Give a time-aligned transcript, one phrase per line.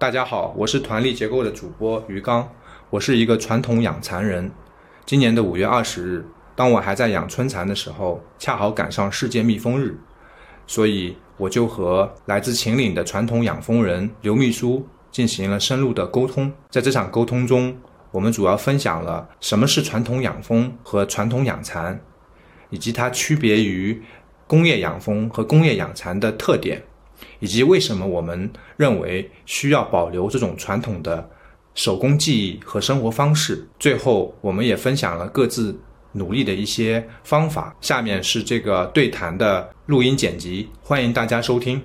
[0.00, 2.50] 大家好，我是团力结构的主播于刚，
[2.88, 4.50] 我是一个传统养蚕人。
[5.04, 6.24] 今年的五月二十日，
[6.56, 9.94] 当我还在养春蚕的时候，恰好赶上世界蜜蜂日，
[10.66, 16.50] 所以我就和来自秦岭的传统养蜂人刘秘书进行了深入的沟通。
[16.70, 17.76] 在这场沟通中，
[18.10, 22.00] 我们主要分享了什么是传统养蜂和传统养蚕，
[22.70, 24.02] 以及它区别于
[24.46, 26.82] 工业养蜂和工业养蚕的特点。
[27.38, 31.28] 以及为什么我们认为需要保留这种传统的
[31.74, 33.66] 手工技艺和生活方式？
[33.78, 35.80] 最后，我们也分享了各自
[36.12, 37.76] 努力的一些方法。
[37.80, 41.80] 下面是这个对谈的录音剪辑，欢迎大家收听。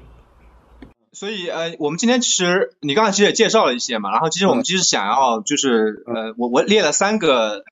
[1.14, 7.64] 所以，呃，我们今天其实你刚才其实也介绍了一些嘛，然后其实我们其实想要就是，呃，我我列了三个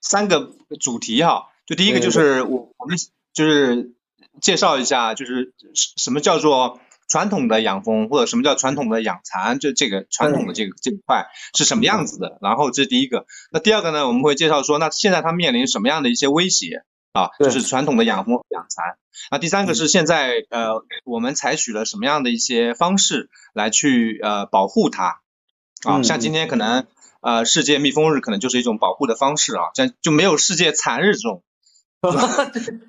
[0.00, 2.96] 三个主题哈，就第一个就是我我们
[3.32, 3.94] 就是
[4.40, 6.78] 介绍一下，就是什什么叫做。
[7.14, 12.38] 传统的养蜂或者什么叫传统的养蚕，就这个传统的这个这一块是什么样子的？
[12.42, 13.24] 然后这是第一个。
[13.52, 14.08] 那第二个呢？
[14.08, 17.30] 我们会介绍说，那现在它面临什么样的一些威胁啊？
[17.38, 18.96] 就是传统的养蜂养蚕。
[19.30, 25.20] 那第三个是现在呃，我们采取了什么样的一些方式来去呃保护它？
[25.84, 26.88] 啊，像今天可能
[27.20, 31.44] 呃世界蜜蜂日可能就是一种保护的方式啊，像就没有世界蚕日这种。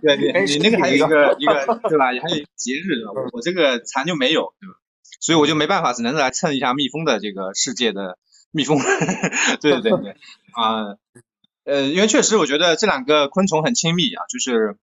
[0.01, 2.05] 对 对，你那个 还有一个一个对吧？
[2.07, 4.75] 还有节日，我我这个蚕就没有，对吧？
[5.21, 8.17] 所以我就没办法，只能来蹭一下蜜蜂的这个世界的
[8.51, 8.77] 蜜蜂。
[9.61, 10.11] 对对对对，
[10.53, 10.97] 啊，
[11.63, 14.77] 呃，因为确实我觉得这两个昆虫很亲密啊，就是，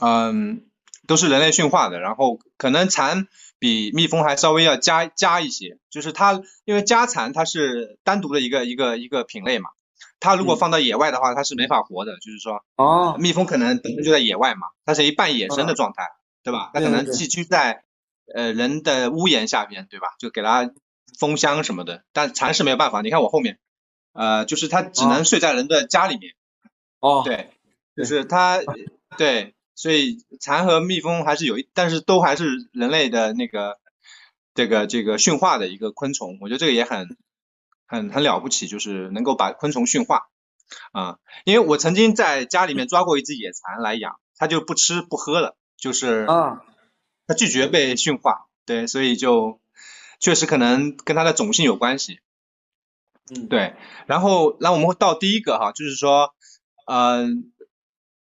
[0.00, 0.66] 嗯，
[1.06, 3.26] 都是人类驯化的，然后可能蚕
[3.58, 9.70] 比蜜蜂还稍微要加加一些，就是它因为家蚕它是单独的一个一个一个品类嘛。
[10.20, 12.12] 它如果放到野外的话，它是没法活的。
[12.18, 16.08] 就是说，哦，蜜蜂可能本身就在野外嘛，它是一半野生的状态，
[16.42, 16.70] 对吧？
[16.72, 17.84] 它可能寄居在
[18.32, 20.08] 呃人的屋檐下边，对吧？
[20.18, 20.70] 就给它
[21.18, 22.04] 封箱什么的。
[22.12, 23.58] 但蚕是没有办法，你看我后面，
[24.12, 26.34] 呃，就是它只能睡在人的家里面。
[27.00, 27.50] 哦，对，
[27.96, 28.60] 就是它，
[29.18, 33.78] 对，所以蚕和蜜蜂还是有一，但是都还是人类的那个
[34.54, 36.38] 这个这个驯化的一个昆虫。
[36.40, 37.16] 我觉得这个也很。
[37.92, 40.28] 很很了不起，就是能够把昆虫驯化
[40.92, 41.18] 啊！
[41.44, 46.62] 因为我曾经在家里面抓过一只野蚕来养，它就不吃不喝了，就是啊，
[47.26, 49.60] 它拒绝被驯化，对，所以就
[50.18, 52.20] 确实可能跟它的种性有关系。
[53.30, 53.74] 嗯，对。
[54.06, 56.34] 然后，那我们到第一个哈，就是说，
[56.86, 57.52] 嗯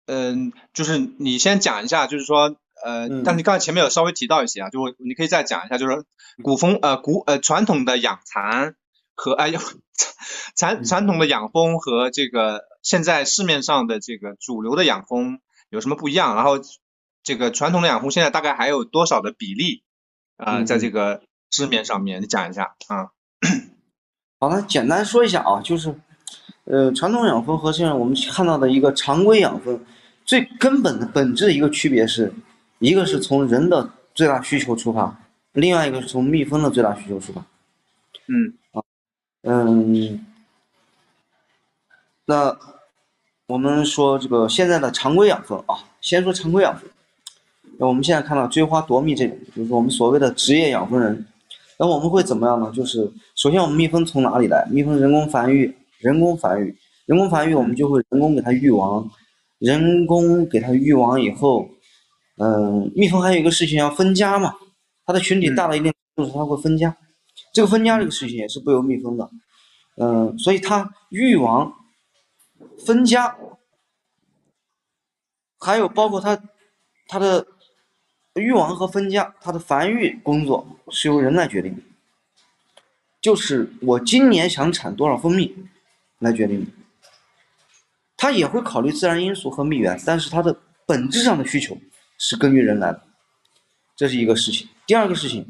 [0.07, 6.05] 嗯，就是你先讲一下，就是说，呃，但你刚才前面有稍微提到一些啊，就你可以再讲一下，就是说
[6.43, 8.77] 古风呃古呃传统的养蚕。
[9.15, 9.61] 和哎呦，
[10.57, 16.35] 传传统的养蜂和这个现在市面上的这个主流的养蜂有什么不一样？
[16.35, 16.59] 然后
[17.23, 19.83] 这个传统的养蜂现在大概还有多少的比例
[20.37, 23.11] 啊，在这个市面上面，你讲一下啊。
[24.41, 25.95] 好了，简单说一下啊，就是
[26.65, 29.85] 呃，传统养蜂和现在我们看到的一个常规养蜂
[30.25, 32.33] 最根本的本质的一个区别是，
[32.79, 35.21] 一个是从人的最大需求出发，
[35.53, 37.45] 另外一个是从蜜蜂的最大需求出发。
[38.27, 38.59] 嗯。
[39.43, 40.25] 嗯，
[42.27, 42.57] 那
[43.47, 46.89] 我们说这个现在的常规养蜂啊，先说常规养蜂。
[47.79, 51.27] 那我们现在看到追花夺蜜这种，就是我们所谓的职业养蜂人。
[51.79, 52.71] 那我们会怎么样呢？
[52.73, 54.65] 就是首先我们蜜蜂从哪里来？
[54.71, 56.77] 蜜蜂人工繁育，人工繁育，
[57.07, 59.11] 人工繁育，我们就会人工给它育王，
[59.59, 61.69] 人工给它育王以后，
[62.39, 64.55] 嗯，蜜蜂还有一个事情要分家嘛，
[65.05, 66.97] 它的群体大了一定程度，它会分家。
[67.53, 69.31] 这个分家这个事情也是不由蜜蜂的，
[69.97, 71.71] 嗯，所以它育王、
[72.87, 73.37] 分家，
[75.59, 76.43] 还有包括它
[77.07, 77.47] 它的
[78.35, 81.83] 育王和分家，它的繁育工作是由人来决定的，
[83.21, 85.55] 就是我今年想产多少蜂蜜
[86.21, 86.71] 来决定的。
[88.17, 91.77] 它也会考虑自然因素和蜜源，但是它的本质上的需求
[92.17, 93.03] 是根据人来的，
[93.95, 94.67] 这是一个事情。
[94.87, 95.47] 第二个事情，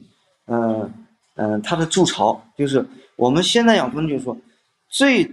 [0.47, 1.02] 嗯。
[1.43, 2.87] 嗯，它的筑巢就是
[3.17, 4.37] 我们现在养蜂，就是说
[4.89, 5.29] 最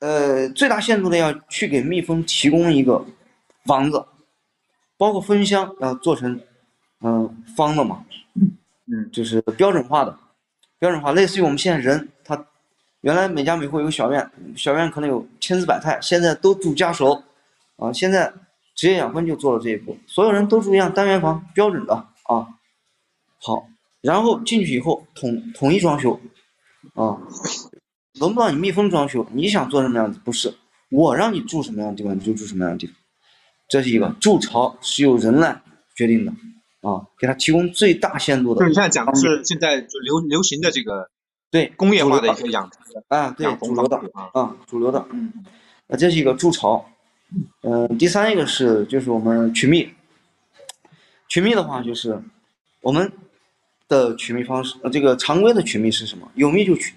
[0.00, 3.02] 呃最大限度的要去给蜜蜂提供一个
[3.64, 4.04] 房子，
[4.98, 6.38] 包括蜂箱要做成
[7.00, 8.04] 嗯方的嘛，
[8.92, 10.18] 嗯，就是标准化的，
[10.78, 12.46] 标准化，类似于我们现在人，他
[13.00, 17.22] 原来每家每户有个小院，小院可能有千姿百态，现在都住家属，
[17.76, 18.30] 啊，现在
[18.74, 21.94] 职业养蜂就做了这一步，所有人都住一样单元房，标准的
[22.24, 22.46] 啊，
[23.40, 23.66] 好。
[24.00, 26.20] 然后进去以后统统一装修，
[26.94, 27.18] 啊，
[28.20, 30.54] 轮不到你密封装修，你想做什么样子不是，
[30.90, 32.94] 我让你住什么样的地方你就住什么样的地方，
[33.68, 35.60] 这是一个筑巢是由人来
[35.96, 36.32] 决定的，
[36.88, 38.60] 啊，给他提供最大限度的。
[38.60, 41.10] 就是你现在讲的是现在就流流行的这个
[41.50, 42.70] 对工业化的一个养
[43.08, 45.04] 啊，对主流的啊，啊，主流的，
[45.98, 46.88] 这是一个筑巢，
[47.62, 49.90] 嗯、第三一个是就是我们群蜜，
[51.28, 52.22] 群蜜的话就是
[52.80, 53.12] 我们
[53.88, 56.30] 的取蜜方式，呃，这个常规的取蜜是什么？
[56.34, 56.94] 有蜜就取，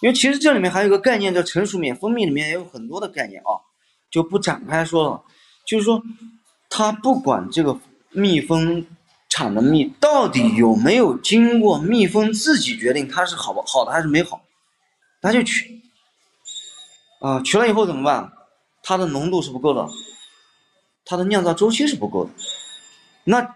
[0.00, 3.60] 因为其实这里面还有一个概念叫成熟蜜，蜂蜜里面也有很多的概念啊，
[4.10, 5.22] 就不展开说了，
[5.66, 6.02] 就是说
[6.70, 7.78] 它不管这个
[8.10, 8.86] 蜜蜂
[9.28, 14.42] 产的蜜到底有没有经过蜜蜂自己决定它是好不好的还是没好，
[15.20, 15.82] 它就取。
[17.20, 18.32] 啊，取了以后怎么办？
[18.82, 19.88] 它的浓度是不够的，
[21.04, 22.30] 它的酿造周期是不够的。
[23.22, 23.54] 那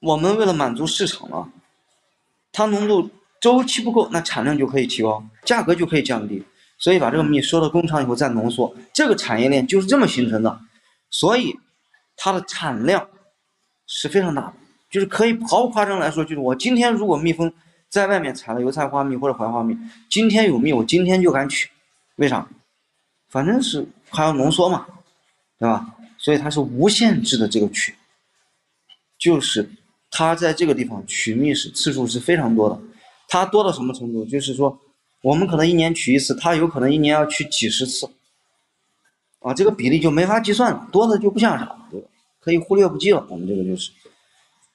[0.00, 1.48] 我们为了满足市场啊，
[2.52, 3.10] 它浓度
[3.40, 6.42] 周期不够，那产量就可以提高，价格就可以降低。
[6.78, 10.60] 所以把这个蜜收到工厂以后再浓缩，这个产业链就是这么形成的。
[11.10, 11.58] 所以
[12.16, 13.06] 它的产量
[13.86, 14.54] 是非常大的，
[14.90, 17.52] 就是可以毫不夸张来说，就是我今天如果蜜蜂
[17.88, 19.76] 在外面采了油菜花蜜或者槐花蜜，
[20.08, 21.68] 今天有蜜，我今天就敢取。
[22.16, 22.48] 为啥？
[23.28, 24.86] 反正是还要浓缩嘛，
[25.58, 25.86] 对吧？
[26.16, 27.94] 所以它是无限制的这个取，
[29.18, 29.70] 就是
[30.10, 32.78] 它在这个地方取蜜是次数是非常多的。
[33.28, 34.24] 它多到什么程度？
[34.24, 34.78] 就是说，
[35.22, 38.10] 我们可能一年取一次，它有可能一年要取几十次，
[39.38, 41.88] 啊，这个比例就没法计算了，多的就不像啥了，
[42.40, 43.24] 可以忽略不计了。
[43.28, 43.92] 我们这个就是，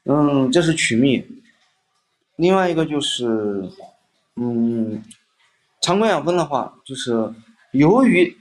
[0.05, 1.25] 嗯，这是取蜜。
[2.37, 3.69] 另外一个就是，
[4.35, 5.03] 嗯。
[5.81, 7.31] 常规养蜂的话，就是
[7.71, 8.35] 由于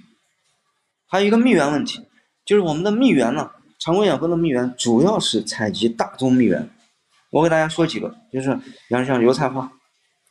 [1.07, 2.01] 还有一个蜜源问题，
[2.43, 6.71] 就是我们的蜜源呢，常规养蜂的蜜源主要是采集大宗蜜源。
[7.35, 9.69] 我给大家说几个，就是比方像油菜花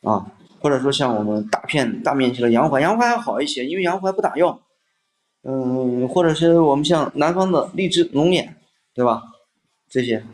[0.00, 0.24] 啊，
[0.58, 4.58] 或者说像我们大片大面积的洋槐，洋槐还好一些，因为洋槐不打药。
[5.42, 8.56] 嗯，或者是我们像南方的荔枝、龙眼，
[8.94, 9.22] 对吧？
[9.90, 10.24] 这些，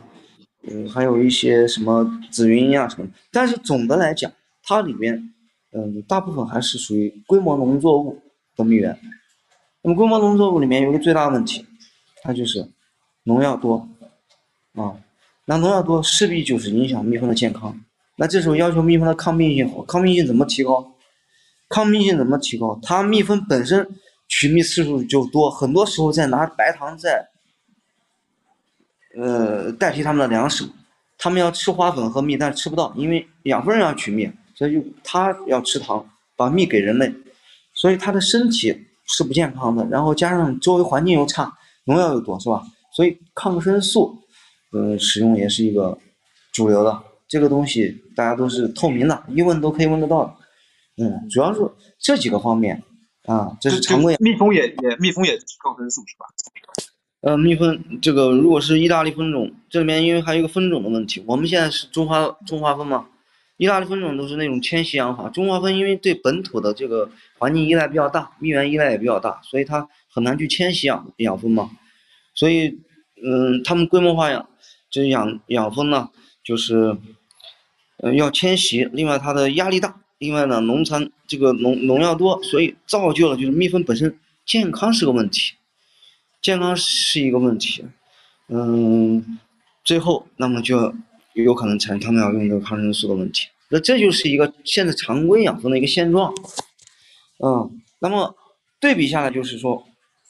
[0.62, 4.31] 嗯，还有一些什么紫云呀什么，但是总的来讲，
[4.62, 5.34] 它里面。
[5.73, 8.20] 嗯，大部分还是属于规模农作物
[8.56, 8.96] 的蜜源。
[9.82, 11.66] 那么规模农作物里面有个最大的问题，
[12.23, 12.69] 它就是
[13.25, 13.88] 农药多
[14.75, 14.94] 啊。
[15.44, 17.78] 那农药多势必就是影响蜜蜂的健康。
[18.16, 20.92] 那这时候要求蜜蜂的抗病性好，抗病性怎么提高？
[21.69, 22.78] 抗病性怎么提高？
[22.82, 23.88] 它蜜蜂本身
[24.28, 27.28] 取蜜次数就多，很多时候在拿白糖在
[29.16, 30.69] 呃代替它们的粮食，
[31.19, 34.31] 它们要吃花粉和蜜，但是吃不到，因为养蜂人要取蜜。
[34.54, 36.06] 所以就它要吃糖，
[36.37, 37.10] 把蜜给人类，
[37.72, 39.87] 所以它的身体是不健康的。
[39.87, 42.62] 然后加上周围环境又差，农药又多，是吧？
[42.94, 44.19] 所以抗生素，
[44.72, 45.99] 呃，使用也是一个
[46.52, 47.02] 主流的。
[47.28, 50.34] 这个东西大家都是透明的，一问都可以问得到的。
[51.05, 51.61] 嗯，主要是
[51.99, 52.82] 这几个方面
[53.26, 54.17] 啊，这是常规。
[54.19, 56.26] 蜜蜂也也蜜蜂也吃抗生素是吧？
[57.20, 63.06] 呃，蜜蜂这个如果是意大利蜂种，这里面因为还有一个分种的问题，我们现在是中华中华蜂嘛。
[63.58, 71.70] 意大利蜂种都是那种迁徙养法，中华蜂因为对本土的这个环境依赖比较大，蜜源依赖也比较大，所以它很难去迁徙养养蜂嘛。
[72.34, 72.69] 所以，
[73.23, 74.49] 嗯，他们规模化养，
[74.90, 76.10] 这养养蜂呢，
[76.42, 76.96] 就是，
[77.98, 85.54] 呃，要迁徙，另外它的压力大，另外呢，农残这个农农药多，所以造就了就是蜜蜂本身健康是个问题，
[86.42, 87.84] 健康是一个问题，
[88.48, 89.38] 嗯，
[89.84, 90.94] 最后那么就。
[91.34, 96.34] 有可能产生他们要用这个抗生素的问题，那这就是一个现在常规养蜂的一个现状。
[97.38, 98.35] 嗯，那么
[98.80, 99.87] 对比下来就是说，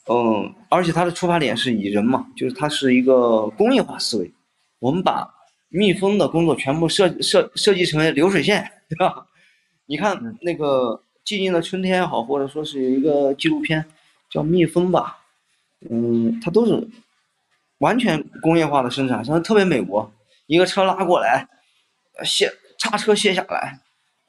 [0.07, 4.31] 嗯，而且它的出发点是以人嘛，就是它是一个工业化思维。
[4.81, 5.31] 我们把
[5.69, 9.27] 蜜蜂的工作全部设设设计成为流水线，对吧？
[9.85, 13.85] 你看那个《寂静的春天》也好，或者说是有一个纪录片
[14.31, 15.19] 叫《蜜蜂》吧，
[15.87, 16.89] 嗯，它都是
[17.77, 20.11] 完全工业化的生产，像特别美国。
[20.47, 21.47] 一个车拉过来，
[22.23, 23.79] 卸叉车卸下来，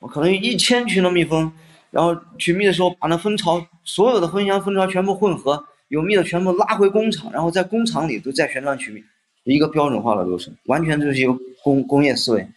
[0.00, 1.50] 我可能有一千群的蜜蜂，
[1.90, 9.02] 然后取蜜的时候把那蜂巢所有的蜂箱蜂巢全部混合，有蜜的全部拉回工厂，然后在工厂里都再旋转取蜜，
[9.44, 12.49] 一个标准化的流程，完全就是一个工工业思维。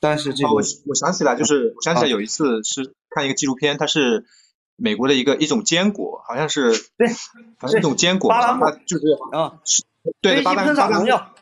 [0.00, 4.26] 但是这个、哦、我我想起来，就是我想起来有一次是看一个纪录片，它是
[4.76, 7.08] 美国的一个一种坚果，好像是对，
[7.58, 9.58] 反正一种坚果，它就是啊，
[10.20, 11.34] 对的，巴喷洒农药。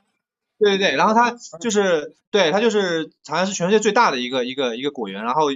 [0.58, 5.48] 对对对，然后它就是对它就是好像是全世界最大的一个一个一个果园，然后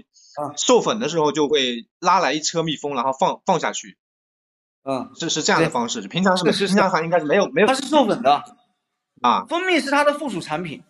[0.58, 3.96] 授粉的时候就会拉来一车蜜蜂，然后放放下去，
[4.84, 8.44] 嗯，这是这样的方式，平常是平常还应该是没有没有，它是授粉的
[9.20, 10.82] 啊，蜂蜜是它的附属产品，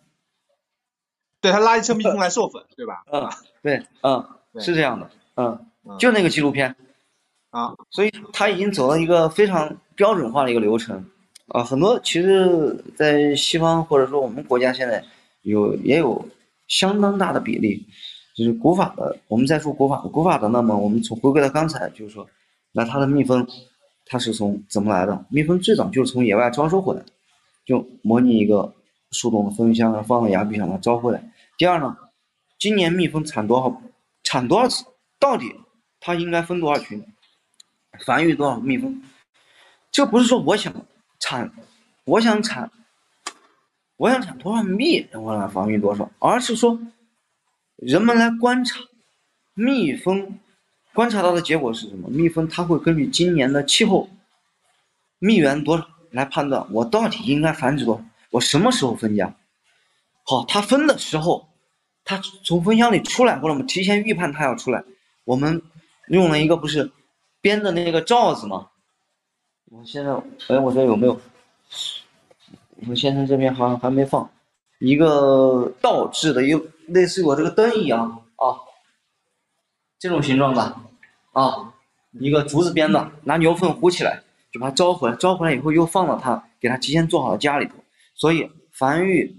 [1.39, 3.03] 对，它拉一车蜜蜂来授粉，对吧？
[3.11, 3.29] 嗯，
[3.61, 4.25] 对，嗯，
[4.59, 5.65] 是这样的，嗯，
[5.99, 6.75] 就那个纪录片
[7.49, 11.05] 啊，所以它已经走了一个非常标准化的一个流程。
[11.47, 15.03] 啊，很多其实，在西方或者说我们国家现在
[15.41, 16.25] 有也有
[16.69, 17.85] 相当大的比例，
[18.37, 19.17] 就是古法的。
[19.27, 22.25] 我们再说古法的，古法的，那么我们从回归到刚才，就是说，
[22.71, 23.45] 那它的蜜蜂，
[24.05, 25.25] 它是从怎么来的？
[25.29, 27.07] 蜜蜂最早就是从野外招收回来的，
[27.65, 28.73] 就模拟一个
[29.11, 31.31] 树洞的蜂箱，放在崖壁上它招回来。
[31.57, 31.97] 第二呢，
[32.57, 33.81] 今年蜜蜂产多少，
[34.23, 34.85] 产多少次？
[35.19, 35.53] 到底
[35.99, 37.05] 它应该分多少群？
[38.05, 39.03] 繁育多少蜜蜂？
[39.91, 40.73] 这不是说我想
[41.19, 41.51] 产，
[42.05, 42.71] 我想产，
[43.97, 46.79] 我想产多少蜜，然后来繁育多少，而是说
[47.75, 48.79] 人们来观察
[49.53, 50.39] 蜜蜂，
[50.93, 52.09] 观察到的结果是什么？
[52.09, 54.09] 蜜蜂它会根据今年的气候、
[55.19, 59.33] 蜜源多少来判断我到底应该繁殖多，我什么时候分家？
[60.23, 61.49] 好，它分的时候，
[62.05, 64.83] 它从蜂箱里出来，或者我们提前预判它要出来。
[65.23, 65.61] 我们
[66.07, 66.91] 用了一个不是
[67.41, 68.67] 编的那个罩子吗？
[69.71, 70.11] 我现在
[70.49, 71.19] 哎，我这有没有？
[72.87, 74.29] 我先生这边好像还没放
[74.79, 78.59] 一个倒置的，有类似于我这个灯一样啊，
[79.99, 80.75] 这种形状的
[81.31, 81.73] 啊，
[82.13, 87.73] 一个竹子编的，拿牛粪糊起来，就把它招回来，招回来以后又放到它给它提前做好了家里头。
[88.15, 89.35] 所以繁育，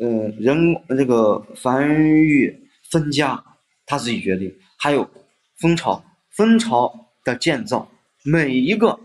[0.00, 3.42] 呃，人这个繁育分家，
[3.86, 4.54] 他自己决定。
[4.76, 5.10] 还有
[5.58, 7.90] 蜂巢，蜂巢的建造，
[8.24, 9.00] 每一个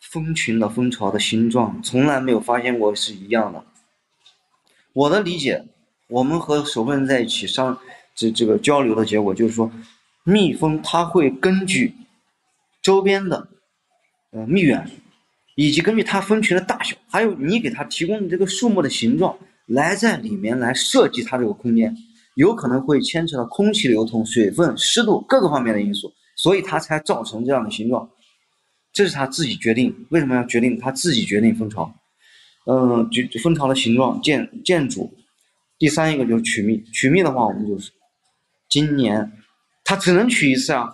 [0.00, 3.64] 蜂群的蜂巢的形状从来没有发现过是一样的。
[4.92, 5.64] 我的理解，
[6.08, 7.78] 我们和守门人在一起商
[8.14, 9.72] 这这个交流的结果就是说，
[10.24, 11.94] 蜜蜂它会根据
[12.82, 13.48] 周边的
[14.34, 14.90] 呃蜜源，
[15.54, 21.96] 以及根据它蜂群的大小，还有你给它提供的这个树木的形状，来在里面来设计它这个空间。
[22.34, 28.10] 有可能会牵扯到空气流通、水分、湿度各个方面的因素，所以它才造成这样的形状。
[28.92, 30.78] 这是他自己决定，为什么要决定？
[30.78, 31.94] 他自己决定蜂巢，
[32.66, 35.12] 嗯，就蜂巢的形状、建建筑。
[35.78, 37.90] 第三一个就是取蜜，取蜜的话，我们就是
[38.68, 39.32] 今年
[39.84, 40.92] 它只能取一次啊，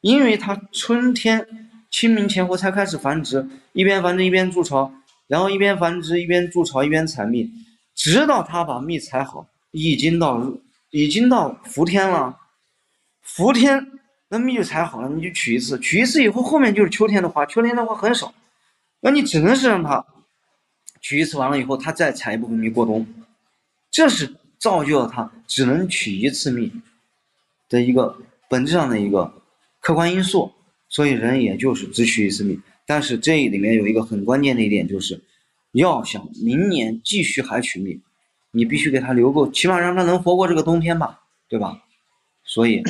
[0.00, 1.46] 因为它春天
[1.90, 4.92] 清明前后才开始繁殖，一边繁殖一边筑巢，
[5.26, 7.50] 然后一边繁殖一边筑巢一边采蜜，
[7.94, 9.46] 直到它把蜜采好。
[9.72, 10.42] 已经到
[10.88, 12.38] 已经到伏天了，
[13.20, 13.92] 伏天
[14.28, 18.32] 那蜜就采好了，你就取一次，取一次以后，后面就是秋天的花，秋天的花很少，
[19.00, 20.02] 那你只能是让它
[21.02, 23.06] 取一次完了以后，它再采一部分蜜过冬，
[23.90, 26.72] 这是造就了它只能取一次蜜
[27.68, 28.16] 的一个
[28.48, 29.30] 本质上的一个
[29.80, 30.50] 客观因素，
[30.96, 35.22] 所以人也就是只取一次蜜，但是这里面有一个很关键的一点就是，
[35.72, 38.00] 要想明年继续还取蜜。
[38.52, 41.82] 你必须给他留够，起码让他能活过这个冬天吧，对吧？
[42.44, 42.82] 所以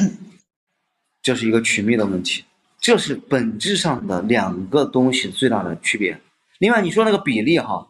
[1.21, 2.45] 这是一个取蜜的问题，
[2.79, 6.21] 这是本质上的两个东西最大的区别。
[6.61, 7.89] 另外，你说那个比例哈，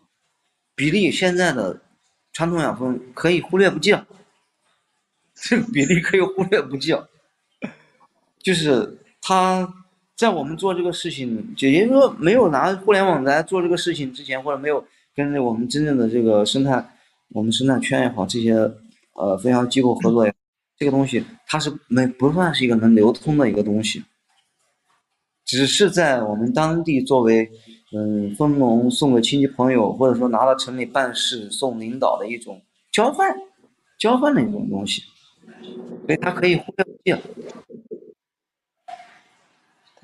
[0.74, 1.82] 比例现在的
[2.32, 4.06] 传统养蜂可以忽略不计了，
[5.34, 7.06] 这个比例可以忽略不计了。
[8.42, 9.85] 就是他
[10.16, 14.82] 在我们做这个事情，也就是说没有拿互联网来做这个事情之前，或者没有
[15.14, 16.84] 跟着我们真正的这个生态。
[17.30, 18.54] 我们生态圈也好，这些
[19.14, 20.32] 呃分销机构合作也，
[20.78, 24.04] 这个东西它是没不算是一个能流通的一个东西，
[25.44, 27.50] 只是在我们当地作为
[27.92, 33.36] 嗯蜂农送给亲戚朋友，或者说拿到城里办事送领导的一种交换
[33.98, 35.02] 交换的一种东西，
[36.06, 37.20] 所以它可以互相借。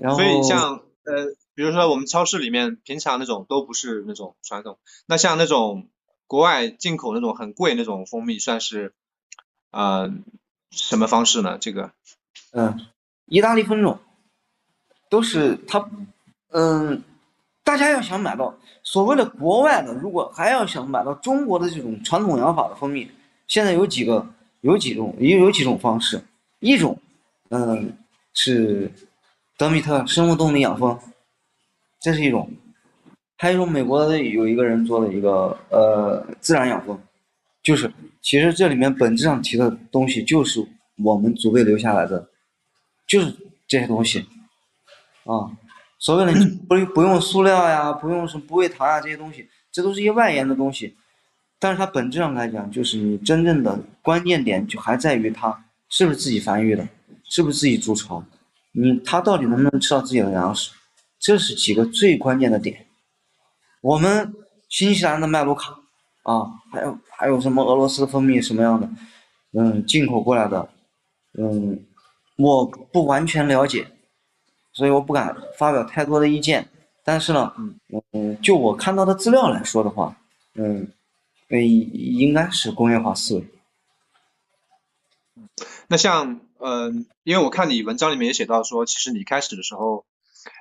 [0.03, 5.89] 然后，所以像呃，比如说我们超市里面平常那种都不是那种传统，那像那种。
[6.29, 8.95] 国外进口那种很贵那种蜂蜜算是，
[9.71, 10.11] 呃，
[10.71, 11.59] 什么方式呢？
[11.61, 11.93] 这个，
[12.53, 12.87] 嗯，
[13.27, 13.99] 意大利蜂种，
[15.11, 15.91] 都是它，
[16.49, 17.03] 嗯，
[17.65, 23.11] 大家要想买到所谓的国外的，如果还要想买到中国的这种传统养法的蜂蜜，
[23.47, 24.27] 现在有几个，
[24.63, 26.23] 有几种，也有几种方式，
[26.61, 26.99] 一种，
[27.51, 27.99] 嗯，
[28.33, 28.91] 是
[29.62, 30.99] 德米特生物动力养蜂，
[32.00, 32.50] 这是一种。
[33.37, 37.00] 还有一种美国的有一个人做的一个呃自然养蜂，
[37.62, 37.88] 就是
[38.21, 40.66] 其实这里面本质上提的东西就是
[41.04, 42.28] 我们祖辈留下来的，
[43.07, 43.33] 就是
[43.69, 44.26] 这些东西
[45.26, 45.47] 啊。
[46.00, 46.33] 所谓的
[46.69, 50.97] 不不用塑料呀，不用什么不喂糖呀这些东西，这都是一些外延的东西。
[51.61, 56.85] 但是它本质上来讲，就是你真正的关键点就还在于它是不是自己繁育的，
[57.23, 58.25] 是不是自己筑巢，
[58.73, 60.73] 你他到底能不能吃到自己的粮食，
[61.19, 62.87] 这是几个最关键的点。
[63.83, 64.35] 我们
[64.69, 65.79] 新西兰的麦卢卡
[66.23, 68.88] 啊，还有还有什么俄罗斯蜂蜜什么样的，
[69.52, 70.69] 嗯，进口过来的，
[71.38, 71.85] 嗯，
[72.37, 73.87] 我不完全了解，
[74.73, 76.69] 所以我不敢发表太多的意见。
[77.05, 77.52] 但是呢，
[78.12, 80.17] 嗯，就我看到的资料来说的话，
[80.55, 80.88] 嗯，
[81.49, 83.45] 嗯，应该是工业化思维。
[85.88, 90.07] 那像，嗯，因为我看你文章里面也写到说，其实你开始的时候，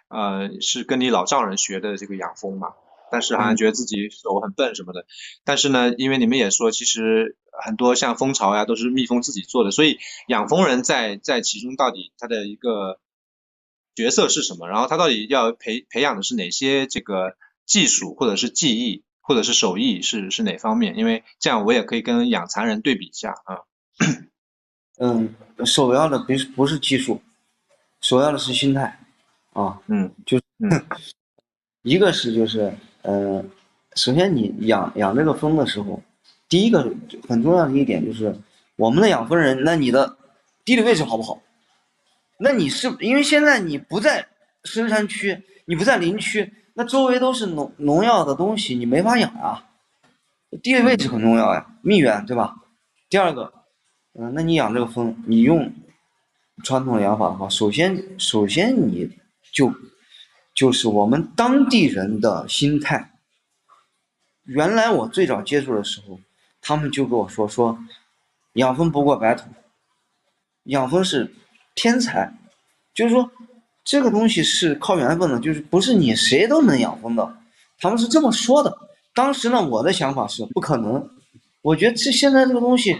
[0.07, 2.69] 呃，是跟你老丈人学的这个养蜂嘛，
[3.11, 5.05] 但是好像觉得自己手很笨什么的。
[5.43, 12.99] 但是呢，因为你们也说，其实很多像蜂巢呀都是蜜蜂自己做的，所以养蜂人在在其中到底他的一个
[13.93, 14.67] 角色是什么？
[14.67, 17.35] 然后他到底要培培养的是哪些这个
[17.67, 20.97] 技术或者是技艺或者是手艺是是哪方面？
[20.97, 23.61] 因为这样我也可以跟养蚕人对比一下啊。
[24.99, 25.33] 嗯，
[25.65, 27.21] 首要的不是不是技术，
[28.01, 28.99] 首要的是心态，
[29.53, 30.39] 啊，嗯，就，
[31.81, 32.71] 一个是就是，
[33.01, 33.43] 呃，
[33.95, 36.01] 首先你养养这个蜂的时候，
[36.47, 36.93] 第一个
[37.27, 38.35] 很重要的一点就是，
[38.75, 40.17] 我们的养蜂人，那你的
[40.63, 41.41] 地理位置好不好？
[42.37, 44.27] 那你是因为现在你不在
[44.63, 49.65] 深山区，你不在林区，那周围都是农农药的东西，你没法养啊。
[50.61, 52.55] 地理位置很重要呀，蜜源对吧？
[53.09, 53.53] 第二个。
[54.13, 55.73] 嗯，那你养这个蜂，你用
[56.65, 59.09] 传统养法的话，首先，首先你
[59.53, 59.73] 就
[60.53, 63.13] 就是我们当地人的心态。
[64.43, 66.19] 原来我最早接触的时候，
[66.61, 67.79] 他们就跟我说说，
[68.53, 69.45] 养蜂不过白土，
[70.63, 71.33] 养蜂是
[71.73, 72.33] 天才，
[72.93, 73.31] 就是说
[73.85, 77.37] 这个东西是靠缘分的，就是不是你谁都能养蜂的，
[77.79, 78.77] 他们是这么说的。
[79.15, 81.09] 当时呢，我的想法是不可能，
[81.61, 82.97] 我觉得这现在这个东西。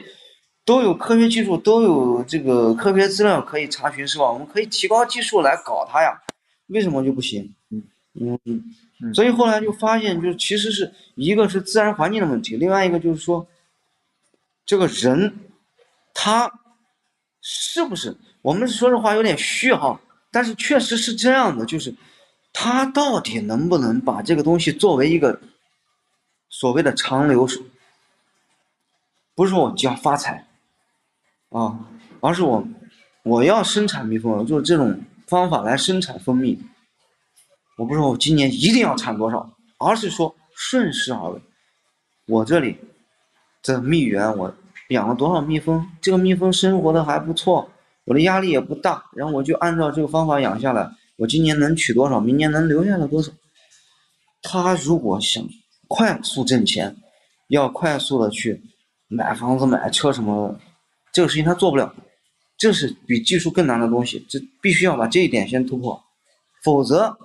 [0.64, 4.32] 都有科学技术，都有这个科学资料可以查询，是吧？
[4.32, 6.22] 我们可以提高技术来搞它呀，
[6.68, 7.54] 为什么就不行？
[7.70, 8.40] 嗯嗯
[9.02, 9.14] 嗯。
[9.14, 13.48] 所以后来就发现，就是其实是一个是自然环境的问题，另外一个就是说，
[14.66, 15.36] 这个人
[16.14, 16.52] 他
[17.42, 18.16] 是不是？
[18.44, 20.00] 我们说实话有点虚哈，
[20.32, 21.96] 但是确实是这样的，就是
[22.54, 25.42] 他到底能不能把这个东西作为一个
[26.50, 27.64] 所谓的长流水？
[29.34, 30.48] 不是说我要发财。
[31.52, 31.78] 啊，
[32.22, 32.66] 而是我，
[33.24, 36.58] 我要生产蜜蜂，就是这种方法来生产蜂蜜。
[37.78, 41.42] 我不是说我今年一定要产多少，而是说顺势而为。
[42.28, 42.78] 我这里
[43.62, 44.54] 这蜜源，我
[44.90, 47.70] 养了多少蜜蜂，这个蜜蜂生活的还不错，
[48.06, 50.90] 我的压力也不大，然后我就按照这个方法养下来。
[51.18, 53.30] 我今年能取多少，明年能留下来多少？
[54.42, 55.44] 他如果想
[55.90, 56.96] 快速挣钱，
[57.50, 58.62] 要快速的去
[59.10, 60.60] 买房子、买车什么的。
[61.12, 61.94] 这个事情他做不了，
[62.58, 66.02] 这是比技术更难的东西，这必须要把这一点先突破，
[66.64, 67.18] 否则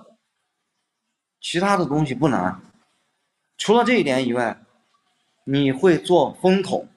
[1.39, 2.61] 其他的东西不难。
[3.57, 4.61] 除了这一点以外，
[5.45, 6.89] 你会做风筒，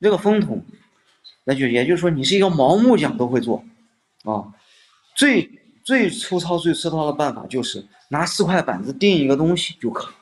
[0.00, 0.64] 这个风筒，
[1.44, 3.62] 那就也就是说你是一个毛木匠都会做，
[4.24, 4.54] 啊，
[5.14, 5.50] 最
[5.84, 10.12] 最粗糙最粗糙的办法就是拿四块板子钉一个东西就可，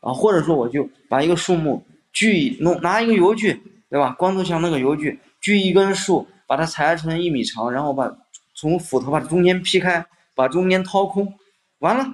[0.00, 3.62] 啊，或者说我就把一个树木锯弄拿一个油锯。
[3.94, 4.10] 对吧？
[4.18, 8.12] 光头强那个油锯，锯一根树，把它裁成一米长，然后把
[8.52, 10.04] 从斧头把中间劈开，
[10.34, 11.32] 把中间掏空，
[11.78, 12.04] 完了，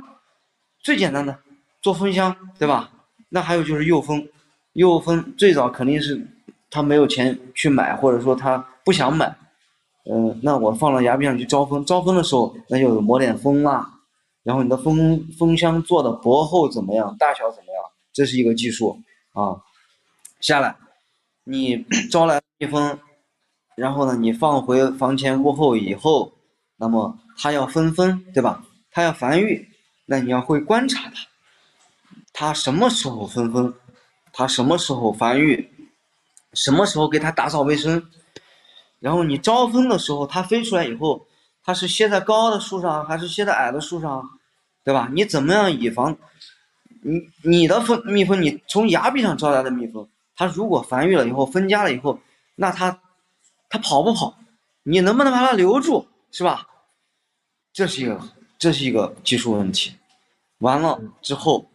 [0.82, 1.38] 最简单的
[1.80, 2.90] 做蜂箱，对吧？
[3.30, 4.28] 那还有就是诱蜂，
[4.74, 6.28] 诱蜂最早肯定是
[6.68, 9.34] 他没有钱去买，或者说他不想买，
[10.04, 13.90] 嗯，那我放到崖壁上去招蜂，招蜂的时候那就抹点蜂蜡，
[14.42, 18.98] 然后你的蜂蜂箱做的薄厚怎么样，大小怎么样，这是一个技术
[19.32, 19.56] 啊，
[20.42, 20.76] 下来。
[21.50, 22.96] 你招来蜜蜂，
[23.74, 26.32] 然后呢，你放回房前屋后以后，
[26.76, 28.64] 那么它要分蜂，对吧？
[28.92, 29.68] 它要繁育，
[30.06, 31.26] 那你要会观察它，
[32.32, 33.74] 它什么时候分蜂，
[34.32, 35.68] 它什么时候繁育，
[36.52, 38.08] 什么时候给它打扫卫生，
[39.00, 41.26] 然后你招蜂的时候，它飞出来以后，
[41.64, 44.22] 它是歇在高的树上还是歇在矮的树上，
[44.84, 45.10] 对吧？
[45.12, 46.16] 你怎么样以防
[47.02, 50.08] 你你的蜂蜜蜂，你从崖壁上招来的蜜蜂？
[50.40, 52.18] 它如果繁育了以后分家了以后，
[52.54, 52.98] 那它
[53.68, 54.38] 它跑不跑？
[54.84, 56.08] 你能不能把它留住？
[56.32, 56.66] 是吧？
[57.74, 58.18] 这是一个
[58.58, 59.94] 这是一个技术问题。
[60.60, 61.70] 完了之后，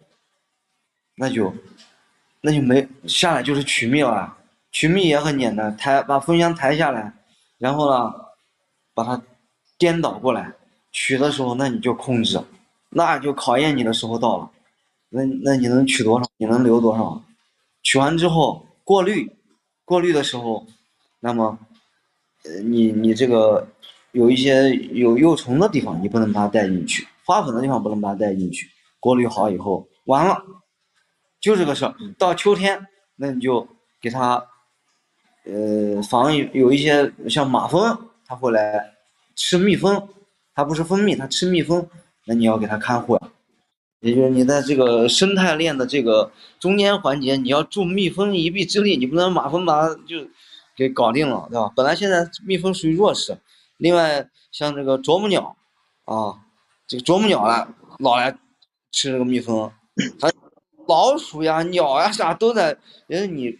[1.15, 1.53] 那就
[2.41, 4.35] 那就没下来就是取蜜了。
[4.71, 7.13] 取蜜也很简单，抬把蜂箱抬下来，
[7.59, 8.11] 然后呢
[8.95, 9.21] 把它
[9.77, 10.51] 颠倒过来
[10.91, 12.43] 取的时候，那你就控制，
[12.89, 14.49] 那就考验你的时候到了。
[15.09, 16.27] 那那你能取多少？
[16.37, 17.21] 你能留多少？
[17.85, 19.31] 取完之后过滤，
[19.85, 20.65] 过滤的时候，
[21.19, 21.57] 那么，
[22.43, 23.67] 呃，你你这个
[24.11, 28.67] 有一些有幼虫的地方，你不能把它带进去；花粉的地方不能把它带进去。
[28.99, 30.43] 过滤好以后，完了，
[31.39, 31.93] 就这个事儿。
[32.17, 33.67] 到秋天，那你就
[34.01, 34.43] 给它，
[35.45, 38.93] 呃，防有一些像马蜂，它会来
[39.35, 40.09] 吃蜜蜂，
[40.55, 41.87] 它不是蜂蜜，它吃蜜蜂。
[42.25, 43.21] 那你要给它看护呀。
[44.05, 50.27] 也就是你在这个生态链的这个中间环节，你要助蜜蜂一臂之力，你不能马蜂把它就
[50.77, 51.71] 给搞定了，对吧？
[51.75, 53.35] 本来现在蜜蜂属于弱势，
[53.77, 55.57] 另外像这个啄木鸟
[56.03, 56.37] 啊，
[56.87, 58.31] 这个啄木鸟呢，老来
[58.91, 59.71] 吃这个蜜蜂，
[60.21, 60.31] 还
[60.87, 63.57] 老鼠呀、鸟呀啥都在，因为你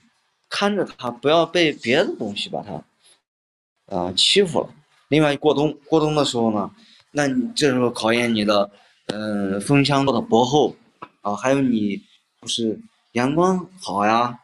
[0.47, 4.69] 看着它，不要被别的东西把它啊欺负了。
[5.07, 6.69] 另外过冬，过冬的时候呢，
[7.13, 8.69] 那你这时候考验你的。
[9.07, 10.75] 嗯，蜂箱的薄厚
[11.21, 12.03] 啊，还有你
[12.41, 12.79] 就是
[13.11, 14.39] 阳光好呀，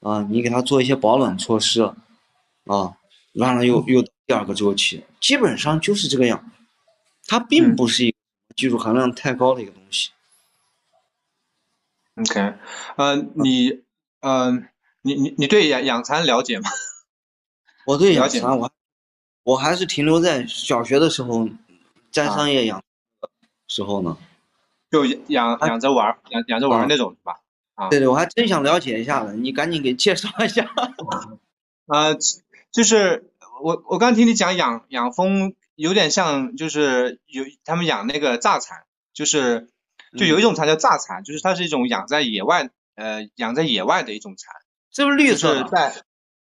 [0.00, 2.96] 啊，你给它做一些保暖措施啊，
[3.34, 6.50] 完了又又第二个周期，基本上就是这个样。
[7.28, 8.16] 它并不是一个
[8.56, 10.10] 技术含量太高的一个东西。
[12.14, 12.54] OK，
[12.96, 13.82] 呃，你，
[14.20, 14.68] 嗯，
[15.02, 16.70] 你你你对养养蚕了解吗？
[17.84, 18.70] 我对养蚕，我
[19.42, 21.48] 我还是停留在小学的时候
[22.10, 22.82] 在商业养。
[23.68, 24.16] 时候呢，
[24.90, 27.40] 就养养着玩，养养着玩那种是吧？
[27.74, 30.70] 啊，对对，我还真想了解一下呢，你赶紧给介绍一下。
[31.86, 32.16] 呃，
[32.72, 33.30] 就是
[33.62, 39.68] 我我刚听你讲养养蜂，有点像就是有他们养那个榨蚕，就是
[40.16, 44.54] 就有一种蚕叫榨蚕，就是它是一种养在野外呃养在野外的一种蚕，
[44.90, 46.02] 是不是绿色的在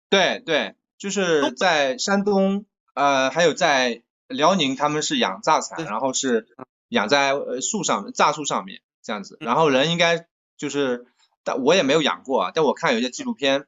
[0.10, 6.48] 对对，就是在山东呃还有在辽宁他们是养榨蚕，然后是。
[6.90, 11.06] 养在呃树上蚱树上面这样子，然后人应该就是，
[11.44, 13.66] 但我也没有养过啊，但我看有些纪录片，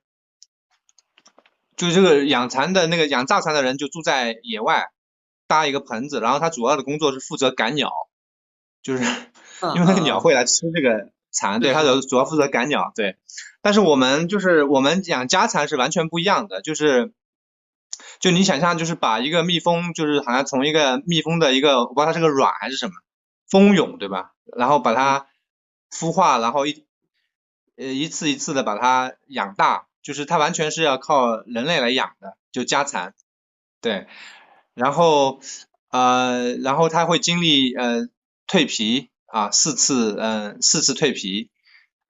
[1.75, 4.87] 就这个养蚕的那个养蚱蚕的人就住在野外，
[5.47, 7.91] 搭一个棚子，然后他主要的工作是负责赶鸟，
[8.81, 13.17] 就是因为那个鸟会来吃这个蚕，对他主主要负责赶鸟，对，
[13.61, 17.13] 但是我们就是我们养家蚕是完全不一样的，就是。
[18.19, 22.93] 就你想象，就是把一个蜜蜂，就是好像从一个蜜蜂的一个，我不知道它是个卵还是什么。
[23.49, 24.33] 蜂蛹对吧？
[24.55, 25.27] 然后把它
[25.91, 26.85] 孵化，然后一
[27.75, 33.13] 呃一次一次的把它养大，就是它完全是要靠人类来养的，就家蚕，
[33.81, 34.07] 对。
[34.73, 35.39] 然后
[35.89, 38.07] 呃然后它会经历呃
[38.47, 41.49] 蜕皮啊四次嗯四次蜕皮，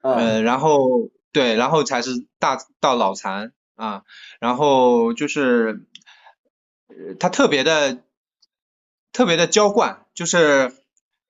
[0.02, 4.04] 呃然后对然后才是大到老蚕啊，
[4.40, 5.86] 然后就是
[7.20, 8.04] 它特别的
[9.12, 10.74] 特别的娇惯，就是。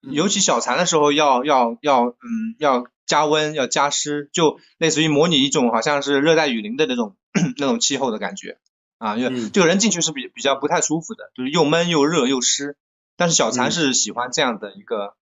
[0.01, 7.15] 尤其小蚕的时候，要要要，嗯，要加温，要加湿，就类似于模拟一种好像是热带雨林的那种
[7.57, 8.59] 那种气候的感觉
[8.97, 12.77] 啊，因为这个人进去是比比较不太舒服的，就是又闷又热又湿。
[13.15, 15.15] 但是小蚕是喜欢这样的一个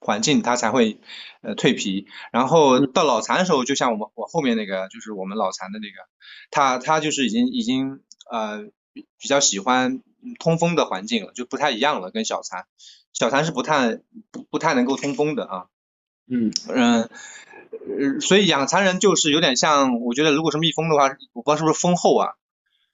[0.00, 1.00] 环境，它才会
[1.42, 2.06] 呃蜕皮。
[2.32, 6.08] 然后到老蚕的时候，就像我们我后面那个，就是我们老蚕的那个，
[6.50, 10.02] 它它就是已经已经呃比比较喜欢
[10.38, 12.64] 通风的环境了，就不太一样了，跟小蚕。
[13.12, 13.96] 小蚕是不太
[14.30, 15.66] 不不太能够通风的啊，
[16.26, 22.34] 嗯嗯呃，所以养蚕人就是有点像，我觉得如果是蜜蜂的话，我不知道是不是蜂后啊，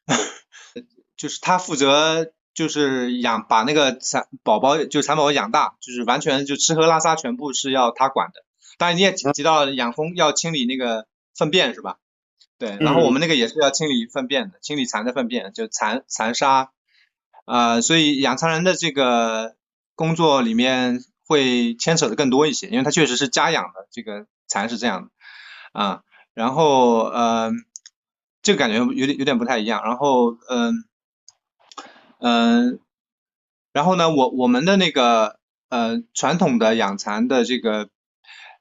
[1.17, 8.45] 就是他负责就是养把那个蚕宝宝就蚕宝宝养大，就是完全就吃喝拉撒全部是要他管的。
[8.79, 11.99] 当然你也提到养蜂要清理那个粪便是吧？
[12.59, 16.71] 对，然后我们那个也是要清理粪便的，清理蚕的粪便，就蚕蚕沙
[17.45, 19.55] 啊，所以养蚕人的这个。
[19.97, 25.11] 工作里面会牵扯的更多一些，因为它确实是家养的，这个蚕是这样的
[25.73, 26.03] 啊。
[26.35, 27.51] 然后呃，
[28.43, 29.83] 这个感觉有点有点不太一样。
[29.83, 30.85] 然后嗯
[32.21, 32.79] 嗯，
[33.73, 37.89] 然后呢，我我们的那个呃传统的养蚕的这个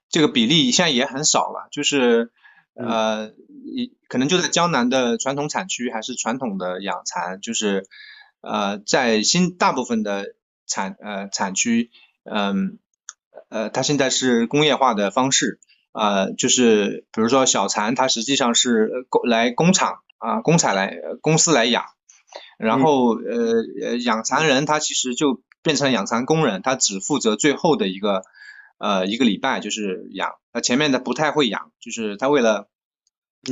[0.08, 2.32] 这个比例现在也很少了，就是
[2.74, 3.30] 呃
[3.66, 7.86] 一可能就在江南的传统产区还是传统的养蚕，就是
[8.40, 10.34] 呃在新大部分的。
[10.66, 11.90] 产呃产区，
[12.24, 12.78] 嗯
[13.48, 15.60] 呃，它现在是工业化的方式，
[15.92, 21.84] 呃，就是比如说小蚕，它实际上是工来工厂啊工厂来公司来养，
[22.58, 28.22] 然后呃呃养蚕人他其实就变成养蚕工人，他只负责最后的一个
[28.78, 32.68] 呃一个礼拜就是养，他前面的不太会养，就是他为了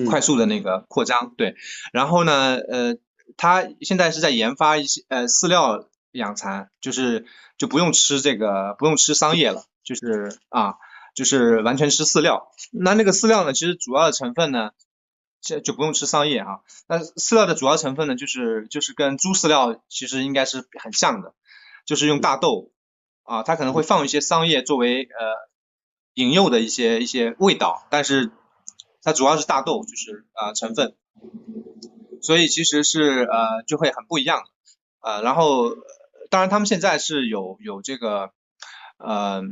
[0.08, 1.54] 快速的那个扩张，对，
[1.92, 2.96] 然后呢呃
[3.36, 5.88] 他现在是在研发一些呃饲料。
[6.14, 7.26] 养蚕就是
[7.58, 10.76] 就不用吃这个，不用吃桑叶了，就是啊，
[11.14, 12.50] 就是完全吃饲料。
[12.72, 14.70] 那那个饲料呢，其实主要的成分呢，
[15.42, 16.62] 就就不用吃桑叶哈。
[16.86, 21.34] 那饲料的主要成分呢，就是就是跟猪饲料其实应该是很像的，
[21.84, 22.70] 就是用大豆
[23.24, 25.48] 啊，它可能会放一些桑叶作为呃
[26.14, 28.30] 引诱的一些一些味道，但是
[29.02, 30.94] 它主要是大豆就是啊成分，
[32.22, 34.44] 所以其实是呃就会很不一样
[35.00, 35.76] 呃，然后。
[36.34, 38.32] 当然，他们现在是有有这个，
[38.98, 39.42] 呃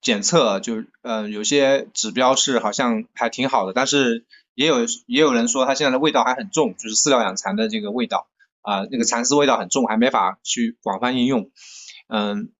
[0.00, 8.26] 检测，就呃有些指标是好像还挺好的，但是也有也有人说它现在的味道还很重，就是饲料养蚕的这个味道
[8.62, 11.50] 啊、那个蚕丝味道很重，还没法去广泛应用。
[12.08, 12.50] 嗯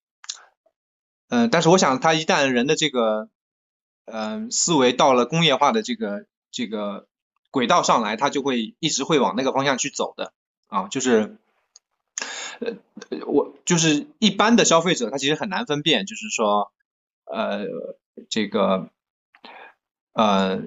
[1.31, 3.31] 嗯，但是我想，它一旦人的这个
[4.05, 7.07] 嗯、思维到了工业化的这个这个
[7.50, 10.35] 轨道上来，它就会一直会往那个方向去走的
[10.66, 11.38] 啊，就是。
[12.64, 16.72] 呃，我就是一般的消费者，他其实很难分辨，就是说，
[17.24, 17.66] 呃，
[18.31, 18.88] 这个，
[20.12, 20.62] 呃，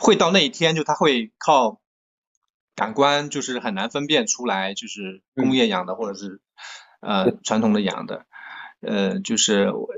[0.00, 1.80] 会到那一天，就他会靠
[2.74, 6.40] 感官，就是很难分辨出来，就是工业养的或者是
[7.00, 8.26] 呃传统的养的，
[8.80, 9.88] 呃，就是我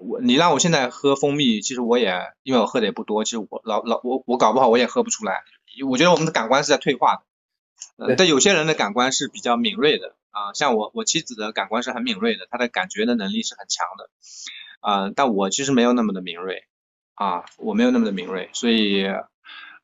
[0.00, 5.42] 我你让我现在喝蜂蜜，其实我也因为我喝的也不多，其实我老老我我搞不好我也喝不出来，
[5.88, 7.22] 我觉得我们的感官是在退化的。
[7.96, 14.10] 呃，但有些人的感官是比较敏锐的啊，像我我妻子的感官是很敏锐的，她的感觉的能力是很强的，
[14.80, 16.64] 啊，但我其实没有那么的敏锐
[17.14, 19.04] 啊，我没有那么的敏锐，所以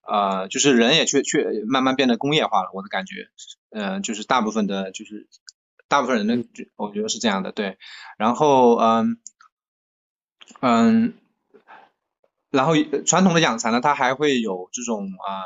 [0.02, 3.28] 呃，就是人也确确慢慢变得工业化了，我的感觉，
[3.70, 5.28] 呃，就是大部分的，就是
[5.86, 7.78] 大部分人的，我觉得是这样的，对，
[8.18, 9.18] 然后嗯
[10.60, 11.14] 嗯，
[12.50, 15.44] 然后呃传统的养蚕呢，它还会有这种啊、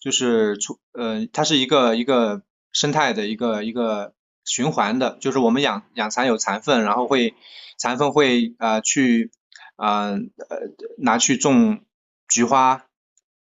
[0.00, 7.34] 就是出呃，它是一个一个生态的一个一个循环的，就是我们养养蚕有蚕粪，然后会
[7.78, 9.30] 蚕粪会呃去
[9.76, 10.12] 呃
[10.48, 10.58] 呃
[10.98, 11.80] 拿去种
[12.28, 12.84] 菊花、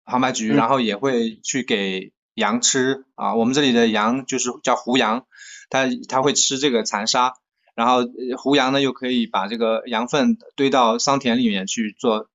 [0.03, 3.35] 杭白菊，嗯然后也会去给羊吃啊。
[3.35, 5.25] 我们这里的羊就是叫胡羊，
[5.69, 7.33] 它它会吃这个蚕沙，
[7.75, 12.29] 然后呃胡羊呢又可以把这个羊粪堆到桑田里面去做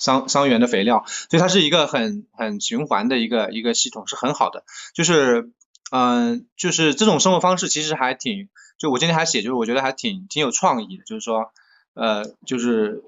[0.00, 4.64] 桑桑园的肥料，所以它是一个很很循环的一个一个系统，是很好的。
[4.94, 5.52] 就是
[5.92, 11.52] 嗯、就是这种生活方式其实还挺，就我今天还写，就是我觉得还挺挺有创意的，就是说
[11.94, 13.02] 呃，就是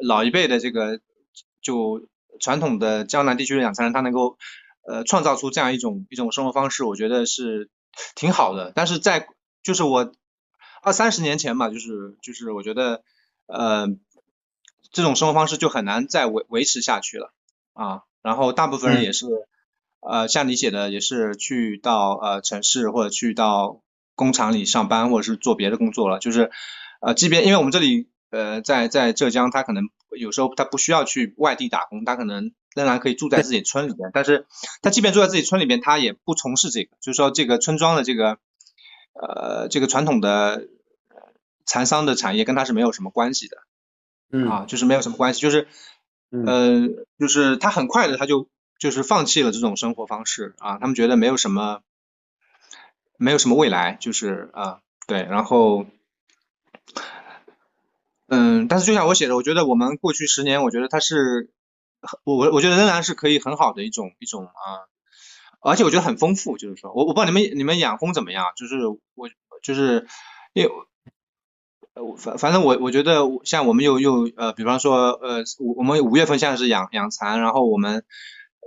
[0.00, 1.00] 老一辈的这个
[1.62, 2.06] 就
[2.38, 4.36] 传统的江南地区的养蚕人，他能够
[4.86, 7.70] 呃创造出这样一种一种生活方式，我觉得是
[8.14, 8.72] 挺好的。
[8.74, 9.26] 但是在
[9.62, 10.12] 就是我
[10.82, 13.02] 二三十年前吧，就是就是我觉得
[13.46, 13.88] 呃
[14.92, 17.32] 这种生活方式就很难再维维持下去了
[17.72, 18.02] 啊。
[18.22, 19.26] 然后大部分人嗯也是、
[20.00, 23.80] 呃像你写的，也是去到呃城市或者去到
[24.14, 26.18] 工厂里上班，或者是做别的工作了。
[26.18, 26.50] 就是
[27.00, 29.84] 呃，即便因为我们这里呃在在浙江，他可能
[30.16, 34.10] 有时候他不需要去外地打工，他可能仍然可以住在自己村里边。
[34.12, 34.46] 但是
[34.82, 38.38] 他即便住在自己村里边，他也不从事这个，就是说这个村庄的这个
[39.14, 40.66] 呃这个传统的
[41.08, 41.32] 呃
[41.64, 43.56] 蚕桑的产业跟他是没有什么关系的。
[44.32, 45.68] 嗯啊，就是没有什么关系，就是，
[46.30, 51.82] 嗯呃，就是他很快的他就就是放弃了这种生活方式啊，他们觉得没有什么，
[53.18, 55.84] 没有什么未来，就是啊，对，然后，
[58.28, 61.50] 嗯，但是就像我写的，我觉得我们过去十年，我觉得它是，
[62.24, 64.88] 我我我觉得仍然是可以很好的一种一种啊，
[65.60, 69.28] 而且我觉得很丰富，就是说我我不知道你们你们养蜂怎么样，就是我
[69.62, 70.06] 就是
[70.54, 70.70] 因为。
[71.94, 78.04] 呃，我反反正我我觉得像我们又又呃，比方说呃，我我们五月份现在是养养蚕，然后我们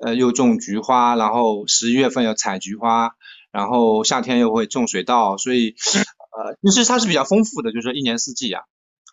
[0.03, 3.15] 呃又种菊花，然后十一月份要采菊花，
[3.51, 5.75] 然后夏天又会种水稻，所以
[6.37, 8.61] 呃，其实它是比较丰富的，就是一年四季啊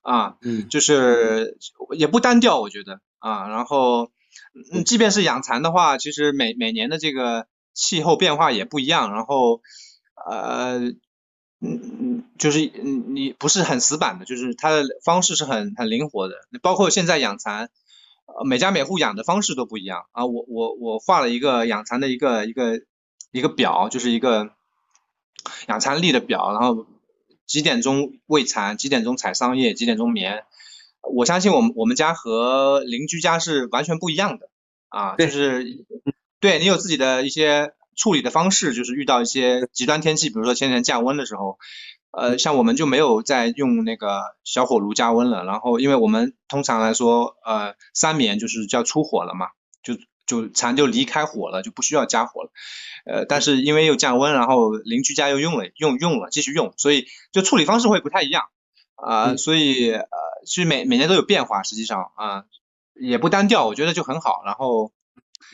[0.03, 1.57] 啊，嗯就是
[1.97, 4.11] 也不单调，我觉得啊，然后
[4.75, 9.63] 嗯，即便是养蚕的话，其实每每年的这个气候变化也不一样，然后
[10.31, 10.93] 呃。
[11.65, 17.71] 嗯嗯，就是嗯你不是很死板的，就是它的方式是很很灵活的，包括现在养蚕，
[18.27, 20.27] 呃每家每户养的方式都不一样啊。
[20.27, 22.81] 我我我画了一个养蚕的一个一个
[23.31, 24.51] 一个表，就是一个
[25.69, 26.85] 养蚕历的表，然后
[27.47, 30.45] 几点钟喂蚕，几点钟采桑叶，几点钟眠。
[31.03, 34.49] 我相信我们我们家和邻居家是完全不一样的
[34.89, 35.85] 啊，就是
[36.41, 41.59] 对你有自己的一些处理的方式，就是遇到一些极端天气，比如说前几天降温的时候，
[42.11, 49.49] 呃，像我们就没有再用那个小火炉加温了，然后因为我们通常来说，呃，三棉就是叫出火了嘛，
[49.83, 52.51] 就就蚕就离开火了，就不需要加火了，
[53.05, 58.45] 呃，但是因为又降温，然后邻居家又用了用用了继续用，所以就处理方式会不太一样，
[58.97, 59.39] 啊、嗯。
[59.39, 60.09] 所以呃，
[60.47, 62.45] 其实每每年都有变化，实际上啊、
[62.95, 64.93] 也不单调，我觉得就很好，然后。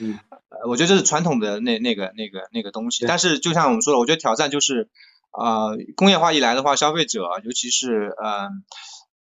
[0.01, 0.19] 嗯。
[0.49, 4.89] 呃，我觉得这是传统的那那个那个那个东西，但是就像我们说的，我觉得挑战就是，
[5.33, 8.49] 呃，工业化一来的话，消费者尤其是呃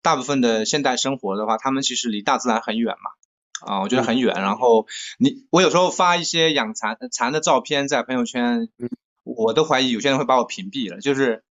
[0.02, 4.36] 大部分的现代生活的话，他们其实离大自然很远嘛，啊，我觉得很远。
[4.36, 4.88] 然后
[5.20, 8.68] 你我有时候发一些养蚕蚕的照片在朋友圈，
[9.24, 11.44] 我都怀疑有些人会把我屏蔽了，就是，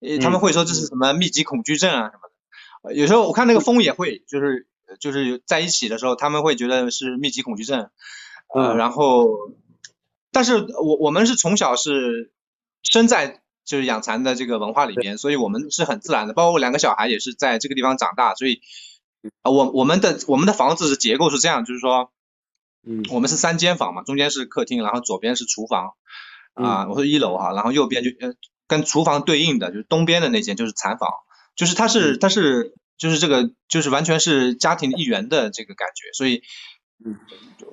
[0.00, 0.86] 呃他们会说这是。
[0.86, 2.20] 什么密集恐惧症啊什么
[2.84, 2.94] 的。
[2.94, 4.68] 有时候我看那个蜂也会，就是
[5.00, 7.90] 就是在一起的时候，他们会觉得是密集恐惧症，
[8.54, 8.76] 呃，嗯。
[8.76, 9.28] 然后，
[10.32, 12.32] 但是我我们是从小是
[12.82, 18.60] 生在就是养蚕的这个文化里边，所以我们是很自然的，包括我两个小孩也是在这个地方长大，所以，
[19.42, 22.12] 啊，我我们的我们的房子是结构是这样，就是说，
[22.86, 23.04] 嗯。
[23.10, 25.94] 我们是三间房嘛，中间是客厅，然后左边是厨房，
[26.54, 28.34] 啊，我说一楼哈，然后右边就呃
[28.68, 31.10] 跟厨房对应的就是东边的那间就是蚕房，
[31.56, 36.42] 就是它是它是就是这个就是完全是家庭一员的这个感觉，所以，
[37.04, 37.18] 嗯，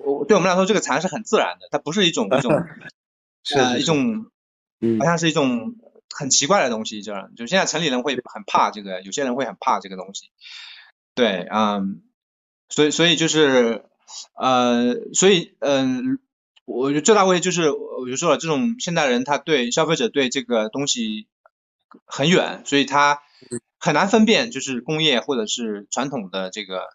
[0.05, 2.51] 我对我们来说这个蚕是很自然的，它不是一种一种
[3.43, 4.25] 是一种
[4.79, 4.99] 嗯。
[4.99, 5.75] 好像是一种
[6.09, 10.31] 很奇怪的东西，这样就现在城里人会很怕这个，有些人会很怕这个东西，
[11.15, 12.01] 对，嗯，
[12.69, 13.85] 所以所以就是
[14.35, 16.19] 呃，所以嗯。
[16.65, 21.27] 我觉得最大问题就是，我就说了，这种现代人他对消费者对这个东西
[22.05, 23.21] 很远，所以他
[23.79, 26.87] 很难分辨就是工业或者是传统的这个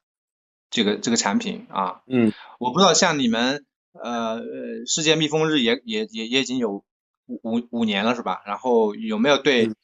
[0.70, 2.02] 这个这个产品啊。
[2.06, 6.84] 嗯我不知道像你们呃呃世界蜜蜂日也也也也已经有
[7.26, 8.42] 五五五年了是吧？
[8.46, 9.76] 然后有没有对嗯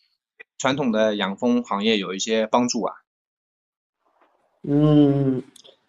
[0.59, 2.95] 传统的养蜂行业有一些帮助啊？
[4.63, 5.43] 嗯，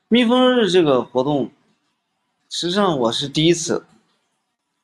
[0.09, 1.49] 蜜蜂日这个活动，
[2.49, 3.85] 实际上我是第一次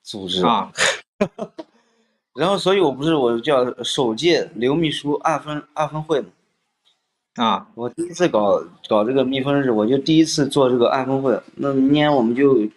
[0.02, 0.72] 组织，啊，
[2.34, 6.30] 然后所以我不是我叫首届刘秘书二分二分会嘛，
[7.36, 12.68] 啊，我第一次搞搞这个蜜蜂日，我就第一次做这个暗蜂会，那明年我们就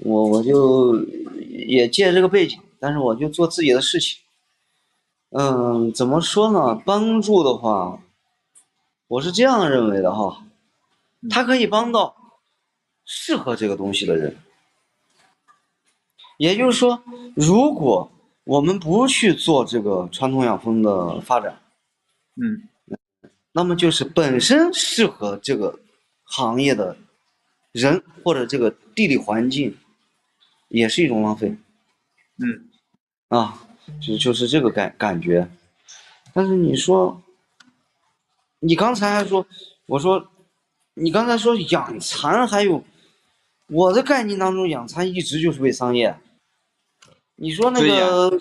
[0.00, 1.02] 我我就
[1.38, 4.18] 也借这个背景，但是我就做自己的事情。
[5.30, 6.74] 嗯，怎么说呢？
[6.74, 7.98] 帮助的话，
[9.08, 10.44] 我是这样认为的哈，
[11.30, 12.14] 它可以帮到
[13.06, 14.36] 适合这个东西的人。
[16.36, 17.02] 也就是说，
[17.34, 18.10] 如果
[18.44, 21.58] 我们不去做这个传统养蜂的发展，
[22.36, 22.68] 嗯
[23.52, 25.78] 那么就是本身适合这个
[26.24, 26.96] 行业的
[27.72, 29.76] 人或者这个地理环境，
[30.68, 31.54] 也是一种浪费
[32.38, 32.68] 嗯
[33.28, 33.62] 啊，
[34.00, 35.48] 就就是这个感感觉。
[36.34, 37.22] 但是你说，
[38.60, 39.46] 你刚才还说，
[39.86, 40.30] 我说，
[40.94, 42.82] 你刚才说养蚕还有，
[43.68, 46.16] 我的概念当中养蚕一直就是为商业。
[47.36, 48.40] 你说那个，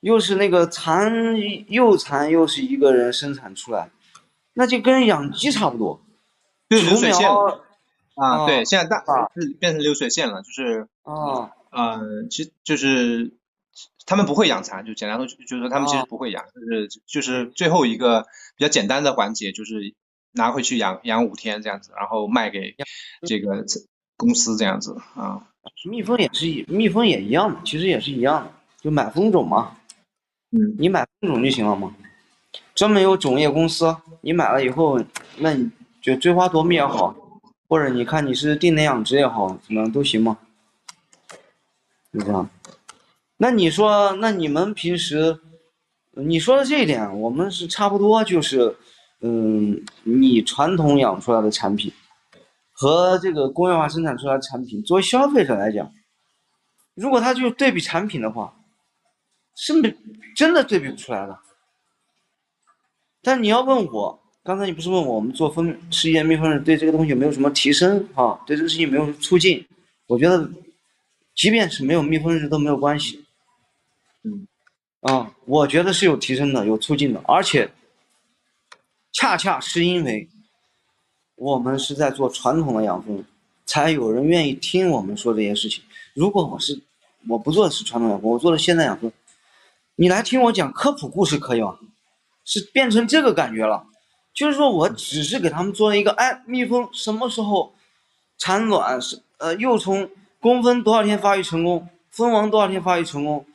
[0.00, 1.12] 又是那个蚕
[1.68, 3.90] 幼蚕又是一个人生产出来，
[4.54, 6.00] 那就跟养鸡差不多。
[6.68, 7.28] 对流水线
[8.14, 13.32] 啊，对，啊现在大啊是变成流水线了，就是啊，呃，其实就是
[14.06, 18.22] 他们不会养蚕，就简单说，就是说他们其实啊不会养，就是就是最后一个
[18.56, 19.94] 比较简单的环节，就是
[20.32, 22.74] 拿回去养养五天这样子，然后卖给
[23.26, 23.64] 这个
[24.16, 25.48] 公司这样子啊。
[25.88, 29.76] 蜜蜂也是一，蜜蜂也一样的，其实也是一样的，就买蜂种嘛，
[30.50, 31.94] 嗯你买蜂种就行了嘛。
[32.74, 34.98] 专门有种业公司，你买了以后，
[35.38, 37.14] 那你就追花夺蜜也好，
[37.68, 40.38] 或者你看你是定点养殖也好，怎么都行嘛。
[42.12, 42.48] 就这样。
[43.36, 45.38] 那你说，那你们平时，
[46.12, 48.76] 你说的这一点，我们是差不多，就是，
[49.20, 51.92] 嗯，你传统养出来的产品
[52.70, 55.90] 和这个工业化生产出来的产品，作为消费者来讲，
[56.94, 58.54] 如果他就对比产品的话，
[59.56, 59.94] 是没
[60.34, 61.38] 真的对比不出来的。
[63.22, 68.40] 但你要问我，刚才你不是问我，我们做蜂世界蜜蜂日对这个东西有没有什么提升啊？
[68.44, 69.64] 对这个事情有没有促进？
[70.08, 70.50] 我觉得，
[71.34, 73.24] 即便是没有蜜蜂日都没有关系。
[74.24, 74.46] 嗯，
[75.02, 77.70] 啊，我觉得是有提升的，有促进的，而且，
[79.12, 80.28] 恰恰是因为
[81.36, 83.24] 我们是在做传统的养蜂，
[83.64, 85.84] 才有人愿意听我们说这些事情。
[86.14, 86.80] 如果我是
[87.28, 89.12] 我不做的是传统养蜂，我做的现代养蜂，
[89.94, 91.78] 你来听我讲科普故事可以吗？
[92.44, 93.84] 是变成这个感觉了，
[94.34, 97.74] 就是说我只是给他们做了一个，哎，蜜蜂什么时候
[98.38, 103.46] 产卵是呃幼虫工蜂多少天发育成功，蜂王多少天发育成功，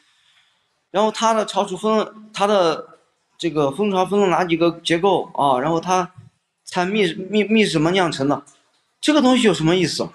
[0.91, 2.97] 然后它的巢储蜂它的
[3.37, 6.11] 这个蜂巢分了哪几个结构啊，然后它
[6.65, 8.43] 产蜜蜜蜜是怎么酿成的，
[9.01, 10.09] 这个东西有什么意思？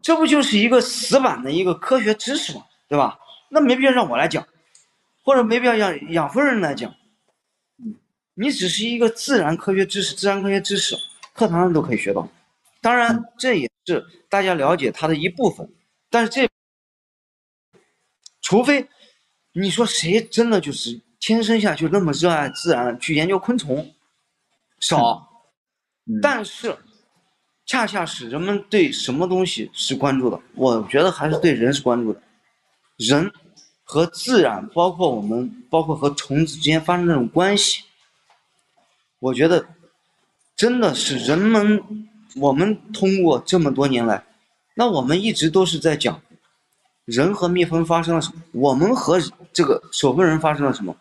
[0.00, 2.64] 这不就是一个死板的一个科学知识吗？
[2.88, 3.18] 对吧？
[3.50, 4.46] 那没必要让我来讲，
[5.22, 6.94] 或者没必要让养蜂人来讲。
[8.40, 10.94] 你只是一个自然科学知识，自然科学知识，
[11.32, 12.28] 课堂上都可以学到。
[12.80, 15.68] 当然，这也是大家了解它的一部分。
[16.08, 16.48] 但是这，
[18.40, 18.88] 除非
[19.52, 23.92] 你说谁真的就是天生下去那么热爱自然，去研究昆虫，
[24.78, 25.28] 少。
[26.06, 26.74] 嗯但是，
[27.66, 30.40] 恰恰是人们对什么东西是关注的？
[30.54, 32.22] 我觉得还是对人是关注的。
[32.96, 33.30] 人
[33.82, 37.82] 和自然，包括我们，包括和虫子之间发生这种关系，
[39.20, 39.66] 我觉得
[40.56, 44.24] 真的是人们，我们通过这么多年来，
[44.74, 46.20] 那我们一直都是在讲
[47.04, 49.18] 人和蜜蜂发生了什么，我们和
[49.52, 50.96] 这个守分人发生了什么，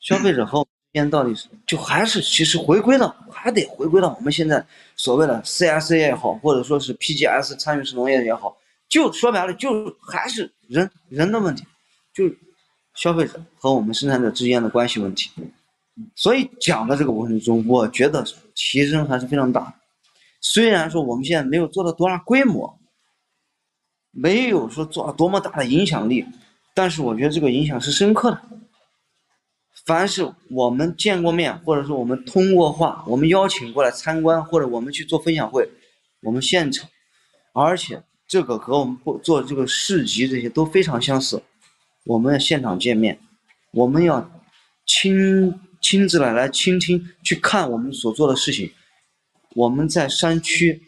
[0.00, 4.64] 消费者和我们之间到底是就还是其实回归到还得回归到我们现在
[4.96, 8.56] 所谓的 CSA 也好，或者说是 PGS 参与式农业也好，
[8.88, 11.64] 就说白了就还是人人的问题，
[12.14, 12.24] 就
[12.94, 15.30] 消费者和我们生产者之间的关系问题。
[16.14, 18.24] 所以讲的这个过程中，我觉得
[18.54, 19.74] 提升还是非常大。
[20.40, 22.78] 虽然说我们现在没有做到多大规模，
[24.10, 26.24] 没有说做到多么大的影响力，
[26.74, 28.40] 但是我觉得这个影响是深刻的。
[29.84, 35.68] 凡是我们见过面，或者说我们通过话，我们邀请过来参观，或者我们去做分享会，
[36.22, 36.88] 我们现场，
[37.52, 41.42] 而且这个和我们做这个市集这些都非常相似。
[42.04, 43.18] 我们现场见面，
[43.72, 44.30] 我们要
[44.86, 45.60] 亲。
[45.80, 48.72] 亲自来来倾听，去看我们所做的事情。
[49.56, 50.82] 我们在山区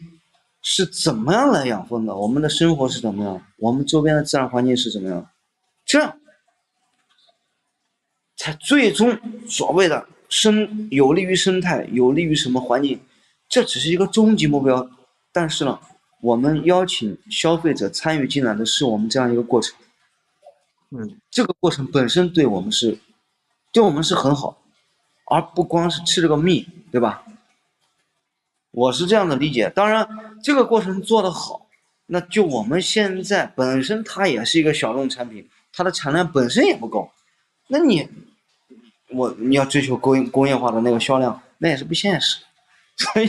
[0.61, 2.15] 是怎么样来养蜂的？
[2.15, 3.45] 我们的生活是怎么样？
[3.57, 5.29] 我们周边的自然环境是怎么样？
[5.85, 6.17] 这样
[8.37, 9.19] 才最终
[9.49, 13.01] 所谓的生有利于生态，有利于什么环境？
[13.49, 14.89] 这只是一个终极目标。
[15.33, 15.79] 但是呢，
[16.21, 19.75] 我们邀请消费者参与进来的是我们这样一个过程。
[20.91, 22.99] 嗯，这个过程本身对我们是，
[23.73, 24.62] 对我们是很好。
[25.25, 27.23] 而不光是吃这个蜜，对吧？
[28.71, 29.69] 我是这样的理解。
[29.69, 30.07] 当然，
[30.43, 31.67] 这个过程做得好，
[32.07, 37.11] 那就我们现在本身它也是一个小众产品，它的产量本身也不高。
[37.67, 38.09] 那你，
[39.09, 42.43] 我你要追求工业工业化的那个销量，那也是不现实。
[42.97, 43.27] 所以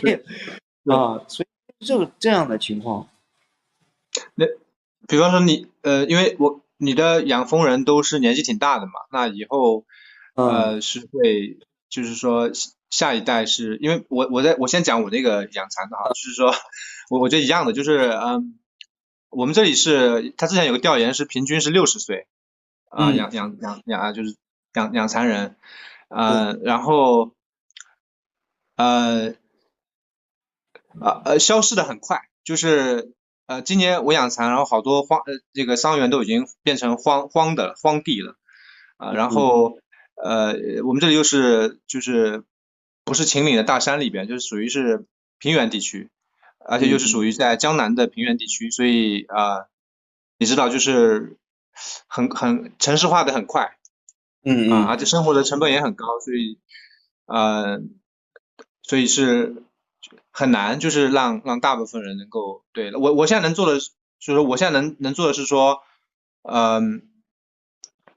[0.91, 3.09] 啊，所以这个这样的情况，
[4.35, 4.47] 那
[5.07, 9.85] 比方说你呃，因为我你的养蜂人都是年纪挺大的嘛，那以后
[10.35, 11.59] 呃是会。
[11.95, 12.51] 就是说
[12.91, 16.53] 下一代是因为我我在我先讲我那个养蚕的哈，就是说
[17.09, 18.59] 我我觉得一样的，就是嗯，
[19.31, 22.27] 我们这里是他之前有个调研是平均是六十岁
[22.91, 24.35] 啊养养养养啊就是
[24.73, 25.55] 养养蚕人
[26.09, 27.31] 呃然后
[28.75, 29.35] 呃
[31.01, 33.13] 呃呃消失的很快，就是
[33.47, 38.35] 呃今年我养蚕，然后好多荒呃这个桑园都已经变成荒荒的荒地了
[38.97, 39.79] 啊然后。
[40.15, 40.55] 呃，
[40.85, 42.45] 我们这里又是就是
[43.05, 45.07] 不是秦岭的大山里边，就是属于是
[45.39, 46.11] 平原地区，
[46.59, 49.67] 而且又是属于在江南的平原地区，所以啊，
[50.39, 51.37] 你知道就是
[52.07, 53.77] 很很城市化的很快，
[54.45, 56.59] 嗯啊，而且生活的成本也很高，所以
[57.27, 57.81] 呃，
[58.83, 59.65] 所以是
[60.31, 63.81] 很难就是让让大部分人能够对我我现在能做的
[64.21, 65.83] 就是我现在能能做的是说，
[66.43, 67.03] 嗯，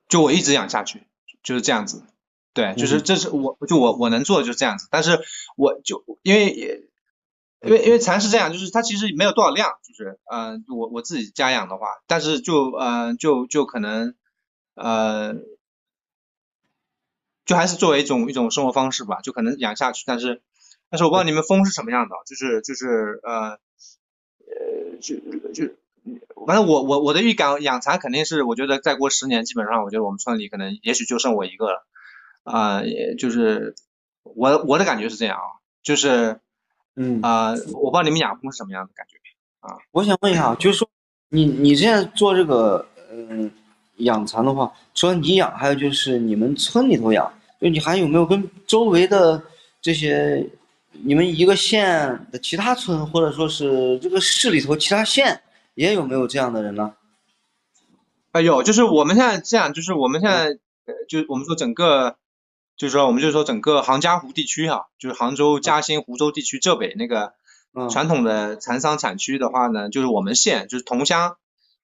[0.08, 1.04] 就我一直养下去。
[1.48, 2.04] 就是这样子，
[2.54, 5.18] 对，就是这是我就我我能做的就是这样子，但是
[5.56, 6.50] 我就因为
[7.62, 14.14] 因为因为蚕是这样，就是它其实没有多少量，就是嗯我我自己家养的话，但是就嗯就就可能
[14.74, 15.36] 呃
[17.46, 20.42] 就还是作为一种一种生活方式吧，就可能养下去，但是
[20.90, 25.16] 但是我不知道你们蜂是什么样的，就是就是呃呃就
[25.54, 25.74] 就。
[26.46, 31.86] 反正我我我的预感，养蚕肯定是，我觉得再过十年，基本上我觉得我们村里可能也许就剩我一个了，
[32.44, 33.76] 啊，也就是
[34.24, 36.40] 我我的感觉是这样啊，就是
[36.96, 39.18] 嗯啊，我不知道你们养蜂是什么样的感觉
[39.60, 39.78] 啊？
[39.92, 40.90] 我想问一下，就是说
[41.30, 43.52] 你你现在做这个嗯
[43.98, 49.42] 养蚕的话，除了你养，还有就是你们村里头养，就你还有没有跟周围的
[49.82, 50.48] 这些
[50.92, 55.42] 你们一个县的其他村，或者说是这个市里头其他县？
[55.78, 56.96] 也有没有这样的人呢？
[58.32, 62.18] 啊，有，就是我们现在这样，就是我们现在，呃，就我们说整个，
[62.76, 67.34] 就是说我们就是说整个杭嘉湖地区哈，就是杭州、嘉兴、湖州地区浙北那个
[67.92, 71.38] 传统的蚕桑产区的话呢，就是我们县，就是桐乡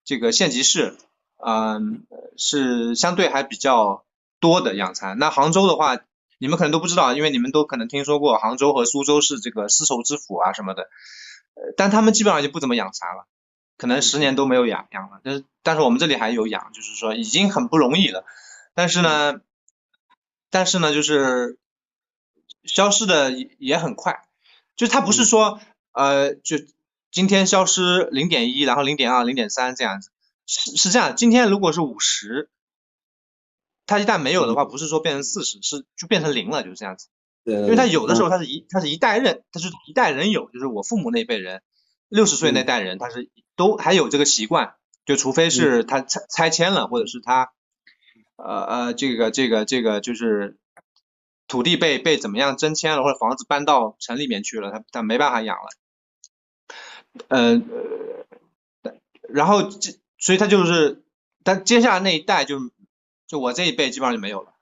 [0.04, 0.98] 这个县级市，
[1.38, 2.04] 嗯，
[2.36, 4.06] 是相对还比较
[4.40, 5.20] 多的养蚕。
[5.20, 6.00] 那杭州的话，
[6.40, 10.90] 你们可能都不知道，因为你们都可能听说过杭州和苏州是这个丝绸之府啊什么的，
[11.54, 13.28] 呃，但他们基本上就不怎么养蚕了。
[13.78, 18.26] 可能十年都没有养养了，但是但是我们这里还有养，就是说已经很不容易了。
[18.74, 19.42] 但是呢，
[20.50, 21.58] 但是呢，就是
[22.64, 24.24] 消失的也很快，
[24.76, 25.60] 就是它不是说
[25.92, 26.58] 呃，就
[27.12, 30.12] 今天消失零点一，然后零点二、零点三这样子，
[30.46, 31.16] 是是这样。
[31.16, 32.50] 今天如果是五十，
[33.86, 37.10] 它一旦没有的话，不是说变成四十，是就变成零了，就是这样子。
[37.44, 37.56] 对。
[37.56, 41.62] 因为它有的时候它是一它是一代人，它是一代人有，就是我父母那辈人。
[42.14, 47.52] 六十岁那代人，他是都还有这个习惯，就除非是他拆拆迁了，或者是他，
[48.36, 50.56] 呃呃，这个这个这个就是
[51.48, 55.70] 土地被被怎么样征迁了，或者房子搬到城里面去了，他他没办法养了。
[57.30, 57.60] 呃，
[59.28, 61.02] 然后这所以他就是，
[61.44, 62.60] 但接下来那一代就
[63.26, 64.54] 就我这一辈基本上就没有了，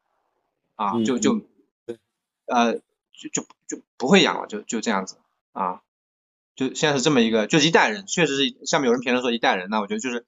[0.75, 1.41] 啊，就就
[2.45, 5.17] 呃就就就不会养了，就就这样子
[5.51, 5.81] 啊，
[6.69, 10.25] 就现在是这么一个，就是一代人，确实是下面有人评论说一代人，那我觉得就是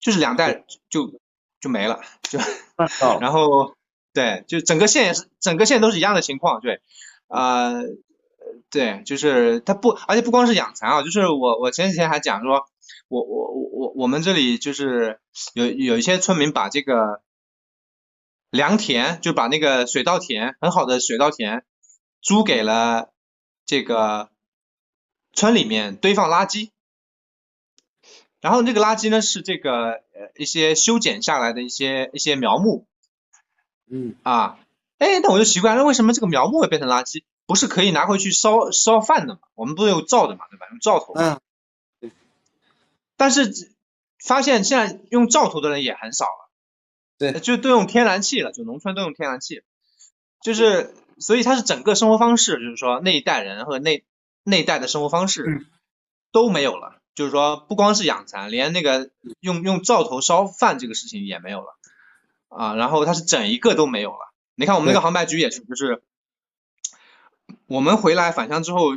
[0.00, 1.20] 就是两代就
[1.60, 2.38] 就没了，就
[3.20, 3.74] 然后
[4.14, 6.80] 对，就整个县也是整个县都是一样的情况，对，
[7.28, 7.74] 啊。
[8.68, 12.66] 对，就是他不，而且不光是养蚕啊，就是我我前几天还讲说，
[13.08, 15.20] 我我我我我们这里就是
[15.54, 17.20] 有有一些村民把这个
[18.50, 21.64] 良田，就把那个水稻田很好的水稻田
[22.20, 23.10] 租给了
[23.66, 24.29] 这个
[25.32, 26.70] 村里面堆放垃圾，
[28.40, 32.86] 然后那个垃圾呢是这个呃一些修剪下来的一些一些苗木，
[33.90, 34.58] 嗯啊，
[34.98, 37.24] 哎，那我就奇怪，那为什么这个苗木会变成垃圾？
[37.46, 39.40] 不是可以拿回去烧烧饭的嘛？
[39.56, 40.66] 我们不是有灶的嘛，对吧？
[40.70, 41.14] 用灶头。
[41.14, 41.40] 嗯。
[42.00, 42.12] 对。
[43.16, 43.72] 但是
[44.24, 46.50] 发现现在用灶头的人也很少了。
[47.18, 47.32] 对。
[47.40, 49.64] 就都用天然气了，就农村都用天然气。
[50.40, 54.04] 就是，所以它是整个生活方式，就是说那一代人和那
[54.42, 55.66] 那一代的生活方式
[56.32, 56.96] 都没有了。
[57.14, 59.10] 就是说，不光是养蚕，连那个
[59.40, 61.76] 用用灶头烧饭这个事情也没有了。
[62.48, 64.32] 啊，然后它是整一个都没有了。
[64.54, 66.02] 你看我们那个杭白菊也是，就是。
[67.66, 68.96] 我们回来返乡之后，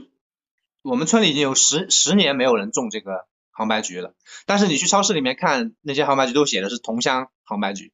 [0.83, 4.13] 我们村里已经有十十年没有人种这个杭白菊了。
[4.45, 7.93] 但是你去超市里面看，那些杭白菊都写的是同乡杭白菊，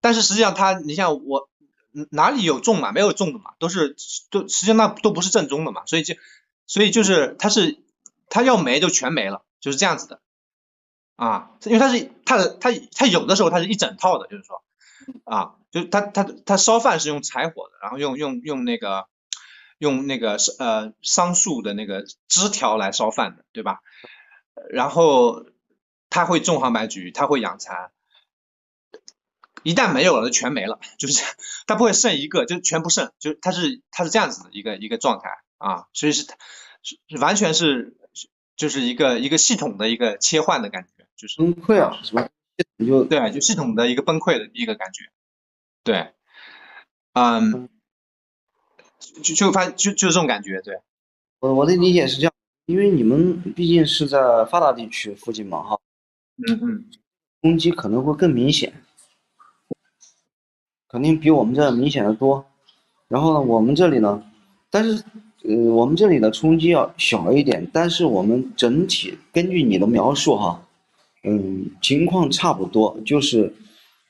[0.00, 1.50] 但是实际上它，你像我
[2.10, 2.90] 哪里有种嘛？
[2.92, 3.96] 没有种的嘛，都是
[4.30, 5.84] 都实际上那都不是正宗的嘛。
[5.84, 6.14] 所以就
[6.72, 7.82] 所以就是它是
[8.30, 10.22] 它要没就全没了，就是这样子的
[11.16, 11.50] 啊。
[11.64, 14.64] 因为它是它的它它有的时候它是一整套的，就是说
[15.24, 19.06] 啊，就它它它烧饭是用柴火的，然后用用用那个。
[19.78, 23.80] 用那个呃桑树的那个枝条来烧饭的，对吧？
[24.70, 25.44] 然后
[26.08, 27.90] 他会种杭白菊，他会养蚕，
[29.64, 31.24] 一旦没有了，就全没了，就是
[31.66, 35.30] 他不会剩一个，就全不剩，就他是他是这样子的一个一个状态
[35.62, 36.26] 啊，所以是
[36.82, 37.96] 是完全是
[38.56, 42.28] 就是一个一个系统的一个切换的感觉，就是崩溃啊，是吧？
[42.78, 45.04] 就对，就系统的一个崩溃的一个感觉，
[45.84, 46.12] 对，
[47.12, 47.68] 嗯。
[49.20, 50.80] 就就发就就是这种感觉，对，
[51.40, 52.32] 我我的理解是这样，
[52.66, 55.80] 因为你们毕竟是在发达地区附近嘛，哈，
[56.46, 56.84] 嗯嗯，
[57.40, 58.84] 攻击可能会更明显，
[60.88, 62.46] 肯定比我们这明显的多。
[63.08, 64.22] 然后呢，我们这里呢，
[64.70, 65.04] 但是
[65.44, 70.66] 呃，我们这里的冲击要小一点，但是我们整体根据你的描述哈，
[71.24, 73.54] 嗯，情况差不多，就是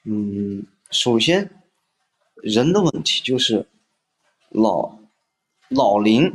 [0.05, 1.51] 嗯，首先
[2.43, 3.67] 人的问题就是。
[4.55, 4.99] 老
[5.71, 6.31] 老龄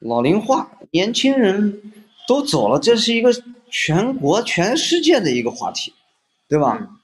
[0.00, 1.80] 老龄化，年轻人
[2.26, 3.30] 都走了，这是一个
[3.70, 5.94] 全国全世界的一个话题，
[6.46, 7.00] 对吧？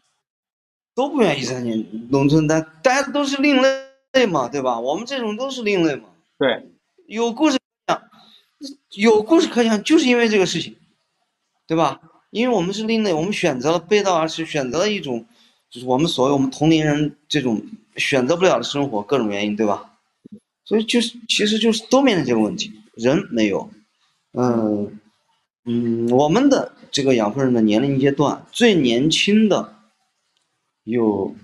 [0.94, 4.78] 都不愿意在你农村待，大家都是另类嘛，对吧？
[4.78, 6.10] 我们这种都是另类嘛。
[6.38, 6.70] 对，
[7.06, 8.02] 有故事可讲，
[8.90, 10.76] 有故事可讲，就是因为这个事情，
[11.66, 12.00] 对吧？
[12.30, 15.26] 因为我们是另类，我们选择了背道而驰，选择了一种，
[15.70, 17.62] 就是我们所谓我们同龄人这种。
[17.96, 19.92] 选择不了的生活，各种原因，对吧？
[20.64, 23.70] 所以就是，其实就是都面临这个问题，人没有，
[24.32, 24.98] 嗯
[25.64, 29.76] 嗯，我们的这个养蜂人的年龄阶段，最年轻的
[30.82, 31.36] 有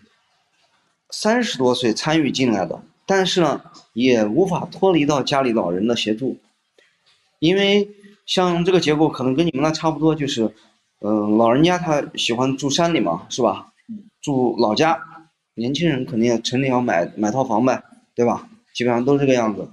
[1.11, 3.61] 三十多岁参与进来的，但是呢，
[3.93, 6.39] 也无法脱离到家里老人的协助，
[7.41, 7.89] 因为
[8.25, 10.55] 像这个结构可能跟你们那差不多，就是，
[11.01, 13.73] 嗯，老人家他喜欢住山里嘛，是吧？
[14.23, 14.97] 住老家。
[15.55, 17.83] 年轻人肯定城里要买买套房呗，
[18.15, 18.49] 对吧？
[18.73, 19.69] 基本上都是这个样子。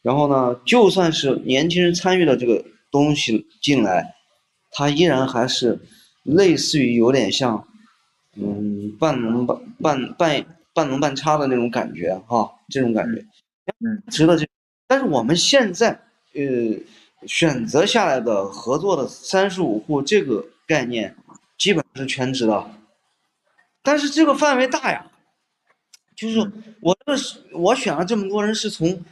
[0.00, 4.14] 然后呢，就算是年轻人参与了这个东西进来，
[4.70, 5.78] 他依然还是
[6.22, 7.62] 类似于有点像，
[8.36, 10.46] 嗯，半农半半半
[10.80, 13.22] 半农半差的那种感觉哈，这种感觉。
[13.84, 14.46] 嗯，值得这。
[14.86, 15.90] 但是我们现在
[16.32, 16.42] 呃
[17.26, 21.14] 选择下来的合作的三十五户这个概念，
[21.58, 22.70] 基本是全职的。
[23.82, 25.06] 但是这个范围大呀。
[26.16, 26.50] 就是
[26.80, 29.02] 我这是我选了这么多人，是从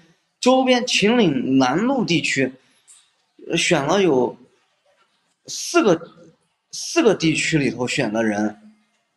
[0.41, 2.53] 周边秦岭南路地区
[3.57, 4.37] 选了有
[5.47, 5.99] 四个
[6.71, 8.59] 四个地区里头选的人，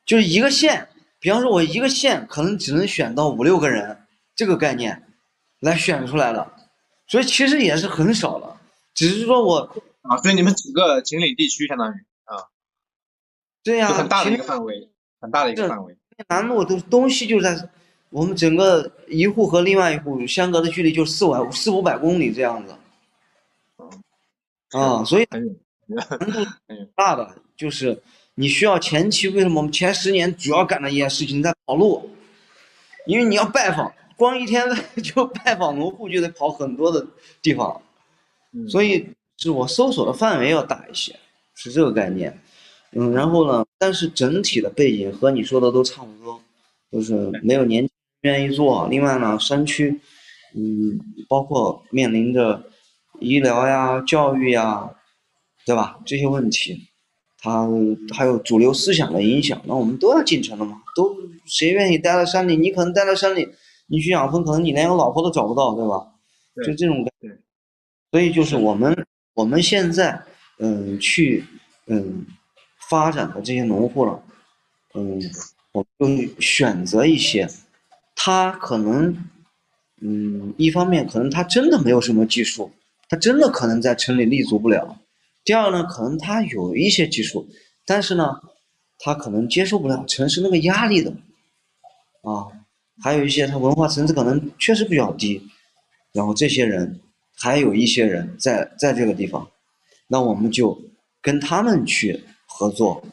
[0.06, 0.88] 就是一个县，
[1.22, 4.06] 比方说我一个县可能只能选到五六个人，
[4.36, 5.08] 这个概念
[5.62, 6.54] 来选出来了，
[7.08, 8.60] 所以其实也是很少了，
[8.94, 9.60] 只是说我
[10.02, 11.96] 啊，所以你们整个秦岭地区相当于
[12.26, 12.52] 啊，
[13.64, 14.90] 对呀，很大的一个范围，
[15.22, 15.96] 很大的一个范围，
[16.28, 17.70] 南路的东西就在。
[18.14, 22.76] 我们整个一户和另外一户相隔的距离就四五四五百公里这样子。
[24.72, 25.58] 啊，所以很远，
[26.10, 26.46] 难度
[26.94, 28.04] 大的就是
[28.42, 32.10] 你需要前期为什么我们前十年主要干的一件事情在跑路，
[33.06, 34.66] 因为你要拜访，光一天
[35.04, 37.06] 就拜访农户就得跑很多的
[37.39, 37.80] 地方，
[38.52, 41.16] 嗯所以是我搜索的范围要大一些，
[41.54, 42.36] 是这个概念。
[42.94, 46.42] 嗯，然后呢，但是整体的背景和你说的都差不多，
[46.92, 47.14] 就是
[47.44, 48.88] 没有年轻人愿意做。
[48.89, 50.02] 另外呢，山区，
[50.56, 52.64] 嗯，包括面临着
[53.20, 54.89] 医疗呀、教育呀，
[55.64, 56.00] 对吧？
[56.08, 56.89] 这些问题，
[57.44, 57.68] 它
[58.14, 60.84] 还有主流思想的影响，那我们都要进城了嘛。
[60.96, 62.56] 都谁愿意待在山里？
[62.56, 63.50] 你可能待在山里，
[63.88, 66.08] 你去养蜂，可能你连个老婆都找不到，对吧？
[66.54, 67.38] 对就这种感觉
[68.12, 70.22] 所以就是我们我们现在
[70.60, 71.44] 嗯去
[71.88, 72.26] 嗯
[72.89, 74.22] 发展的这些农户了，
[74.94, 75.20] 嗯，
[75.72, 77.50] 我们就选择一些，
[78.16, 79.18] 他可能
[80.02, 82.72] 嗯一方面可能他真的没有什么技术，
[83.10, 85.00] 他真的可能在城里立足不了。
[85.44, 87.48] 第二呢，可能他有一些技术，
[87.86, 88.36] 但是呢，
[89.00, 91.12] 他可能接受不了城市那个压力的，
[92.22, 92.46] 啊，
[93.04, 95.42] 还有一些他文化层次可能确实比较低，
[96.14, 97.00] 然后这些人
[97.36, 99.50] 还有一些人在在这个地方，
[100.08, 100.80] 那我们就
[101.22, 103.04] 跟他们去合作，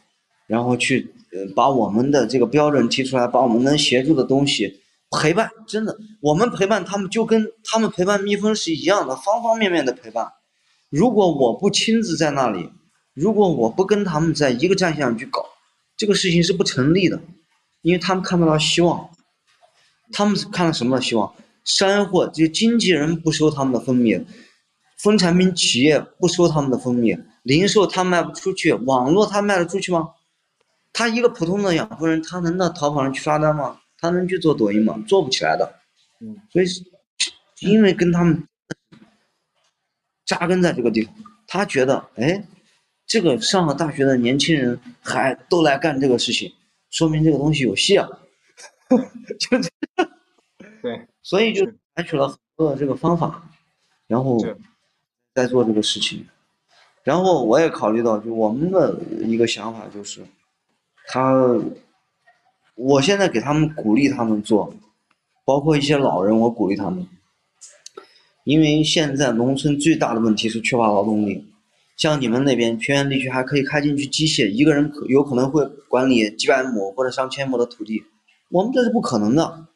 [0.47, 4.81] 然后去呃把我们的这个标准提出来，把我们能协助的东西
[5.19, 10.31] 陪伴，真的，我们陪伴他们就跟他们陪伴蜜蜂是一样的，方方面面的陪伴。
[10.91, 12.71] 如果我不亲自在那里，
[13.15, 15.45] 如果我不跟他们在一个战线上去搞，
[15.97, 17.21] 这个事情是不成立的，
[17.83, 19.11] 因为他们看不到希望，
[20.13, 21.35] 他们看到什么的希望？
[21.65, 24.25] 山货这些经纪人不收他们的蜂蜜，
[24.97, 30.11] 蜂产品企业不收他们的蜂蜜，零售他卖不出去，网络他卖得出去吗？
[30.95, 33.81] 他一个普通的养蜂人，他能到淘宝上去刷单吗？
[33.99, 35.03] 他能去做抖音吗？
[35.07, 35.75] 做不起来的。
[36.21, 36.83] 嗯，所以是
[37.61, 38.49] 因为跟他们
[40.29, 41.15] 扎根在这个地方，
[41.47, 42.45] 他觉得，哎，
[43.07, 46.53] 这个上了大学的年轻人还都来干这个事情，
[46.91, 48.07] 说明这个东西有戏啊。
[48.91, 50.11] 就这样，
[50.83, 51.65] 对， 所以就
[51.95, 53.51] 采取了很多的这个方法，
[54.07, 54.39] 然后
[55.35, 56.27] 在做这个事情。
[57.05, 60.23] 然后我也考虑到，就我们的一个想法就是，
[61.07, 61.35] 他，
[62.75, 64.75] 我现在给他们鼓励他们做，
[65.47, 67.07] 包括一些老人，我鼓励他们，
[68.49, 71.45] 因为现在农村最大的问题是缺乏劳动力。
[71.99, 78.03] 像你们那边偏远地区还可以开进去机械，一个人可有可能会管理几百亩或者上千亩的土地，
[78.51, 79.67] 我们这是不可能的。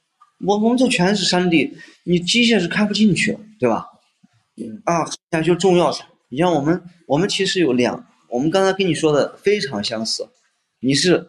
[0.47, 3.89] 我我们这全是山地，你机械是开不进去，对吧？
[4.57, 6.07] 嗯啊，那就种药材。
[6.31, 10.27] 你像我们，我们其实有两，我们刚才跟你说的非常相似。
[10.81, 11.29] 你是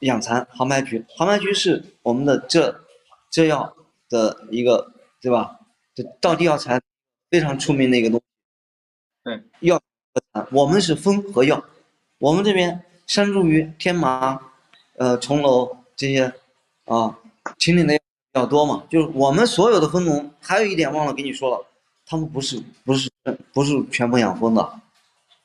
[0.00, 2.80] 养蚕杭白菊，杭白菊是我们的这
[3.30, 3.76] 这药
[4.10, 5.60] 的一个，对吧？
[5.94, 6.80] 这道地药材
[7.30, 8.24] 非常出名的一个东西。
[9.24, 9.80] 对，药
[10.12, 11.64] 和蚕，我们是蜂和药。
[12.18, 14.40] 我们这边山茱萸、天麻、
[14.96, 16.32] 呃重楼这些
[16.84, 17.18] 啊，
[17.58, 18.84] 秦岭的比较多嘛。
[18.88, 21.66] 就是我们所有的蜂农，还有一点忘了跟你说了，
[22.06, 23.10] 他们不是不是
[23.52, 24.80] 不是全部养蜂的，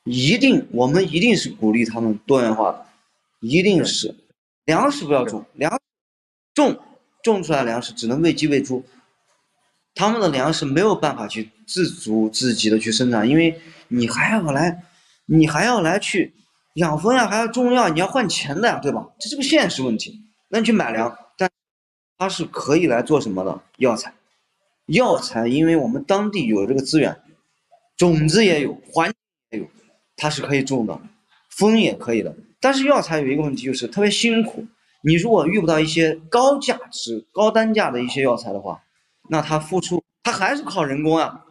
[0.03, 2.85] 一定我们一定是鼓励他们多元化的，
[3.39, 4.15] 一定是
[4.65, 5.79] 粮食不要种，粮
[6.53, 6.77] 种
[7.23, 8.83] 种出来粮食只能喂鸡喂猪，
[9.95, 13.59] 他们的粮食没有办法去自足自给的去生产，因为
[13.89, 14.83] 你还要来，
[15.25, 16.33] 你还要来去
[16.75, 19.07] 养蜂呀，还要种药，你要换钱的呀，对吧？
[19.19, 20.21] 这是个现实问题。
[20.49, 21.49] 那你去买粮，但
[22.17, 23.61] 它是可以来做什么的？
[23.77, 24.13] 药材，
[24.87, 27.19] 药材，因为我们当地有这个资源，
[27.97, 29.15] 种子也有，环境
[29.51, 29.69] 也有，
[30.15, 30.99] 它是可以种的，
[31.49, 32.35] 蜂也可以的。
[32.61, 34.65] 但是药材有一个问题，就是特别辛苦。
[35.01, 38.81] 你如果遇不到一些高价值、高单价的一些药材的话，
[39.29, 41.45] 那它付出，它还是靠人工啊，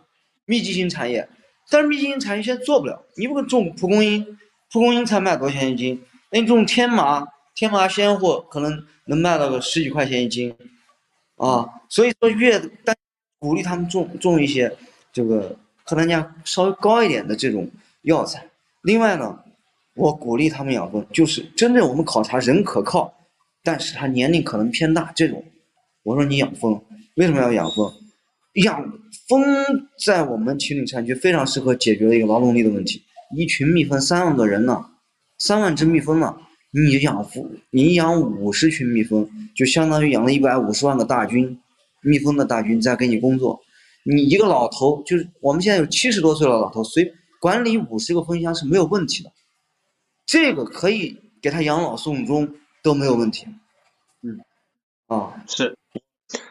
[0.44, 1.28] 密集型产业。
[1.70, 4.38] 但是密集型产业现在做不了，你不种蒲公英，
[4.70, 6.02] 蒲公英才卖多少钱一斤？
[6.30, 10.54] 那你种天麻，天麻鲜货可能能卖到个十几块钱一斤，
[11.36, 12.96] 啊，所以说越单
[13.38, 14.74] 鼓励他们种种一些
[15.12, 17.70] 这个客单价稍微高一点的这种
[18.02, 18.46] 药材。
[18.82, 19.38] 另外呢，
[19.94, 23.12] 我鼓励他们养蜂，就是真正我们考察人可靠，
[23.62, 25.44] 但是他年龄可能偏大这种，
[26.02, 26.82] 我说你养蜂，
[27.18, 27.92] 为什么要养蜂？
[28.64, 28.92] 养
[29.28, 29.42] 蜂
[30.06, 33.02] 在我们秦岭山区非常适合解决的一个劳动力的问题。
[33.36, 34.86] 一群蜜蜂三万个人呢，
[35.36, 36.36] 三万只蜜蜂呢，
[36.70, 41.58] 你养蜂，你养五十群蜜蜂，就相当于养了一百五十万个大军，
[42.02, 43.60] 蜜蜂的大军在给你工作。
[44.04, 49.32] 你一个老头，就是我们现在有七十多岁的老头，随管理五十个蜂箱是没有问题的，
[50.24, 52.54] 这个可以给他养老送终
[52.84, 53.48] 都没有问题。
[54.22, 54.38] 嗯，
[55.08, 55.76] 啊，是，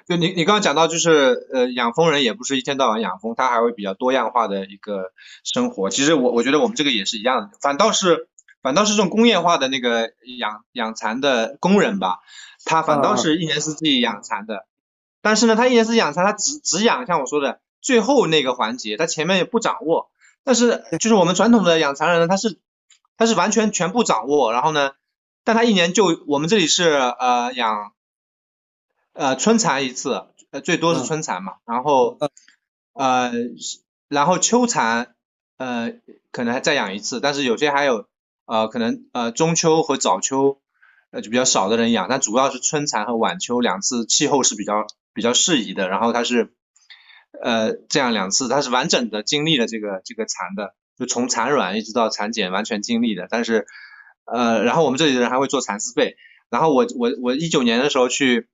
[0.07, 5.11] 就你你刚刚讲到，就是呃，养蜂人也不是一天到晚养蜂，他还会比较多样化的一个
[5.43, 5.91] 生活。
[5.91, 8.27] 其实我我觉得我们这个也是一样的，反倒是
[8.63, 12.21] 反倒是这种工业化的那个养养蚕的工人吧，
[12.65, 14.65] 他反倒是一年四季养蚕的，
[15.21, 20.09] 但是呢，他一年四季养蚕，他只只养像我说的最后那个环节，他前面也不掌握。
[20.43, 22.57] 但是就是我们传统的养蚕人呢，他是
[23.17, 24.93] 他是完全全部掌握，然后呢，
[25.43, 27.91] 但他一年就我们这里是呃养。
[29.17, 32.19] 呃，春蚕一次，呃，最多是春蚕嘛，然后，
[32.93, 33.31] 呃，
[34.09, 35.15] 然后秋蚕，
[35.57, 35.91] 呃，
[36.31, 38.05] 可能还再养一次，但是有些还有，
[38.45, 40.61] 呃，可能呃中秋和早秋，
[41.09, 46.53] 呃就比较少的人养，但主要是春蚕和晚秋两次，气候是比较比较适宜的，然后它是，
[47.41, 53.65] 呃，这样两次，它是完整的经历了这个这个蚕的，就从产卵一直到产茧完全经历的，但是，
[54.25, 56.17] 呃，然后我们这里的人还会做蚕丝被，
[56.51, 58.47] 然后我我我一九年的时候去。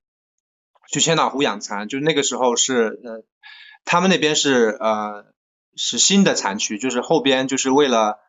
[0.92, 3.24] 去千岛湖养蚕，就是那个时候是呃，
[3.86, 5.26] 他们那边是呃
[5.76, 8.20] 是新的蚕区，就是后边就是为了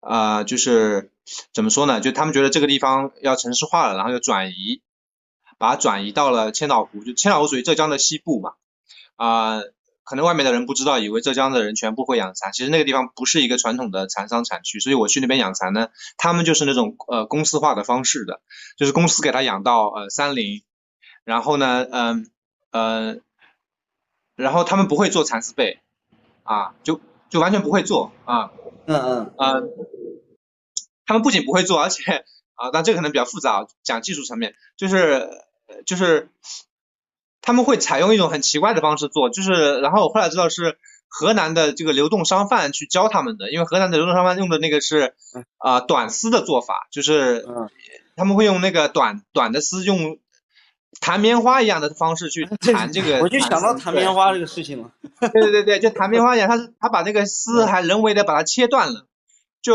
[0.00, 1.10] 呃就是
[1.52, 2.00] 怎么说呢？
[2.00, 4.80] 就他们觉得这个地方要城市化了，然后就转移，
[5.58, 7.02] 把它转移到了千岛湖。
[7.04, 8.52] 就千岛湖属于浙江的西部嘛，
[9.16, 9.60] 啊，
[10.04, 18.40] 可能外面的人不知道，以为浙江的人全部会养蚕，其实那个地方不是一个传统的蚕桑产区，所以我去那边养蚕呢，他们就是那种呃公司化的方式的，
[18.78, 20.62] 就是公司给他养到呃三零。
[21.26, 22.30] 然后呢，嗯，
[22.70, 23.16] 呃，
[24.36, 25.80] 然后他们不会做蚕丝被，
[26.44, 28.52] 啊，就就完全不会做啊，
[28.86, 29.70] 嗯嗯嗯，
[31.04, 32.24] 他们不仅不会做，而且
[32.54, 35.28] 啊，但这个可能比较复杂，讲技术层面，就是
[35.84, 36.28] 就是
[37.42, 45.16] 他们会采用一种很奇怪的方式做，就是然后我后来知道是河南的这个流动商贩去教他们的，因为河南的流动商贩用的那个是
[45.58, 47.44] 啊短丝的做法，就是
[48.14, 50.20] 他们会用那个短短的丝用。
[51.00, 54.90] 弹棉花一样的方式去 弹这个，我就想到弹棉花这个事情了。
[55.20, 59.06] 对对对对，就弹棉花一样，他是他把那个丝还人为的把它切断了，
[59.62, 59.74] 就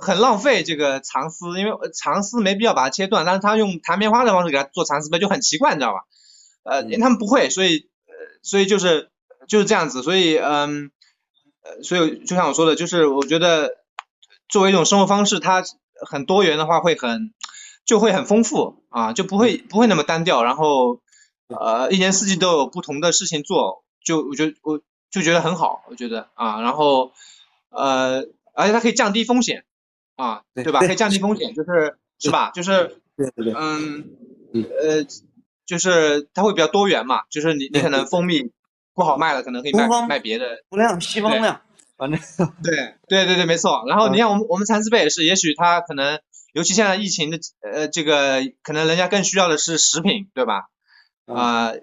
[0.00, 6.00] 很浪费这个蚕丝，因为蚕丝没必要把它切断，但是他用弹棉花的方式给它做蚕丝被就很奇怪，你知道吧？
[6.64, 9.10] 呃，因为他们不会，所以呃，所以就是
[9.48, 10.90] 就是这样子，所以嗯，
[11.62, 13.76] 呃，所以就像我说的，就是我觉得
[14.48, 15.64] 作为一种生活方式，它
[16.06, 17.32] 很多元的话会很。
[17.86, 21.00] 就会很丰富啊，就不会不会那么单调，然后
[21.46, 24.80] 呃一年四季都有不同的事情做，就我觉得我
[25.10, 27.12] 就觉得很好，我觉得啊，然后
[27.70, 28.24] 呃
[28.54, 29.64] 而且它可以降低风险
[30.16, 30.80] 啊，对吧？
[30.80, 32.50] 可以降低风险，就是是吧？
[32.50, 33.00] 就是
[33.56, 34.04] 嗯
[34.52, 35.06] 呃
[35.64, 38.50] 就是它会比较多元嘛，就是你你可能蜂蜜
[38.94, 41.60] 不好卖了，可能可以卖卖别的，不量西方量，
[41.96, 42.18] 反正
[42.64, 43.84] 对对对对没错。
[43.86, 46.18] 然后你看我们我们蚕丝被也是，也许它可能。
[46.56, 50.70] 尤其现在疫情的呃，这个可能人家更需要的是食品，对吧？
[51.26, 51.74] 啊，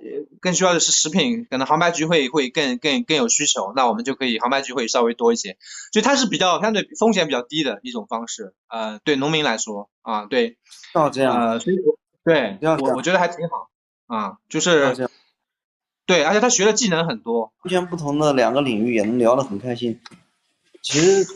[0.42, 5.58] 更需要的是食品，可能航拍局会会更更更有需求，那我们就可以航拍局会稍微多一些，
[5.92, 10.58] 所以它是比较相对风险比较低的一种方式，呃，对农民来说啊，对，
[10.96, 11.76] 要这样，呃，所以
[12.26, 13.70] 对，我我觉得还挺好
[14.08, 15.08] 啊，就是
[16.08, 20.02] 对，而且他学的技能很多，完全不同的两个领域也能聊得很开心。
[20.82, 21.28] 其实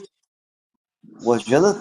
[1.23, 1.79] 我觉得。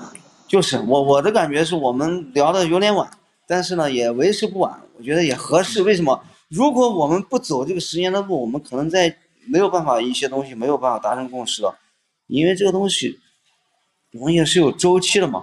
[0.48, 3.10] 就是我我的感觉是我们聊的有点晚，
[3.48, 5.82] 但是呢也为时不晚，我觉得也合适。
[5.82, 6.22] 为什么？
[6.48, 9.16] 如果我们不走这个十年的路，我们可能在
[9.48, 11.74] 没有办法一些东西没有办法达成共识的，
[12.28, 13.18] 因为这个东西，
[14.12, 15.42] 农业是有周期的嘛。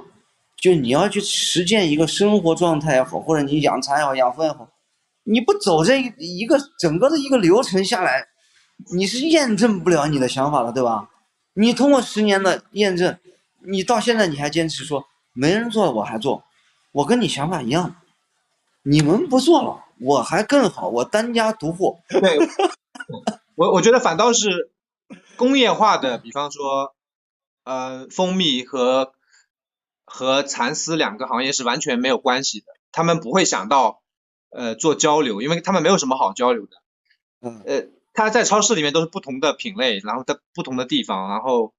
[0.55, 4.69] 就你要去实践一个生活状态也好，或者你养蚕也好，养蜂也好，
[5.25, 8.25] 你不走这一个整个的一个流程下来，
[8.95, 11.09] 你是验证不了你的想法的，对吧？
[11.55, 13.17] 你通过十年的验证。
[13.65, 16.43] 你到现在你还坚持说没人做了我还做，
[16.91, 17.95] 我跟你想法一样，
[18.83, 21.99] 你们不做了我还更好，我单家独户。
[22.09, 22.37] 对，
[23.55, 24.71] 我我觉得反倒是
[25.37, 26.93] 工业化的，比方说
[27.63, 29.13] 呃蜂蜜和
[30.05, 34.01] 和蚕丝两个行业是完全没有关系的，他们不会想到
[34.49, 36.77] 呃做交流，因为他们没有什么好交流的。
[37.41, 37.63] 嗯。
[37.65, 41.73] 呃，他在超市里面都是不同的品类，然后在不同的地方，然后。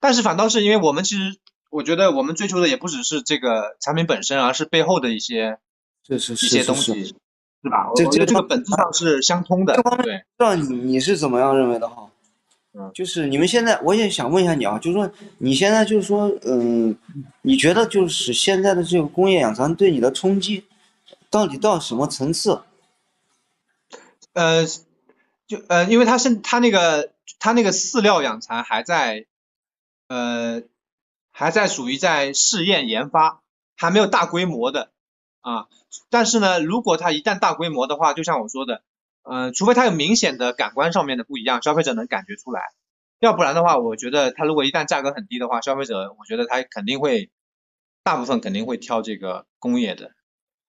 [0.00, 1.38] 但是反倒是因为我们其实，
[1.70, 5.58] 我觉得我们追求的也不只是这个产品本身，而是背后的一些，
[6.06, 7.90] 是一些东西，是吧？
[7.90, 9.74] 我觉得这个本质上是相通的。
[9.74, 12.08] 对，不知道你你是怎么样认为的哈？
[12.74, 16.96] 嗯，就是你们现在，我也想问一下你啊，就是说你现在就是说，嗯，
[17.42, 20.64] 你觉得就是现在的这个工业养蚕对你的冲击，
[21.30, 22.60] 到底到什么层次？
[24.32, 24.64] 呃，
[25.46, 27.10] 就呃，因为它是它那个。
[27.40, 29.26] 它那个饲料养蚕还在，
[30.08, 30.62] 呃，
[31.30, 33.42] 还在属于在试验研发，
[33.76, 34.90] 还没有大规模的
[35.40, 35.68] 啊。
[36.10, 38.82] 但是呢，如果它一旦大规模的话，就像我说的，
[39.22, 42.62] 呃，除非它有明显的感官上面的不一样，消费者能感觉出来，
[43.20, 47.30] 要不然的话，我觉得它如果一旦价格很低的话，消费者我觉得他肯定会，
[48.02, 50.12] 大部分肯定会挑这个工业的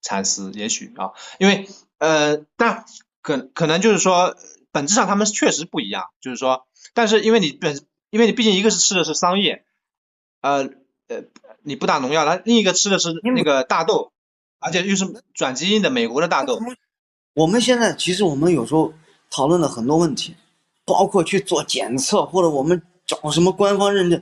[0.00, 1.68] 蚕丝，也许啊，因为
[1.98, 2.84] 呃，但
[3.22, 4.36] 可可能就是说，
[4.72, 9.64] 本质上他们确实不一样，就是说，但是因为你本，因为你毕竟一个是吃的是桑叶，
[10.40, 10.68] 呃
[11.08, 11.24] 呃，
[11.62, 14.12] 你不打农药，它另一个吃的是那个大豆，
[14.58, 16.60] 而且又是转基因的美国的大豆。
[17.34, 18.92] 我们现在其实我们有时候
[19.30, 20.34] 讨论了很多问题，
[20.84, 24.20] 包括去做检测或者我们找什么官方认证，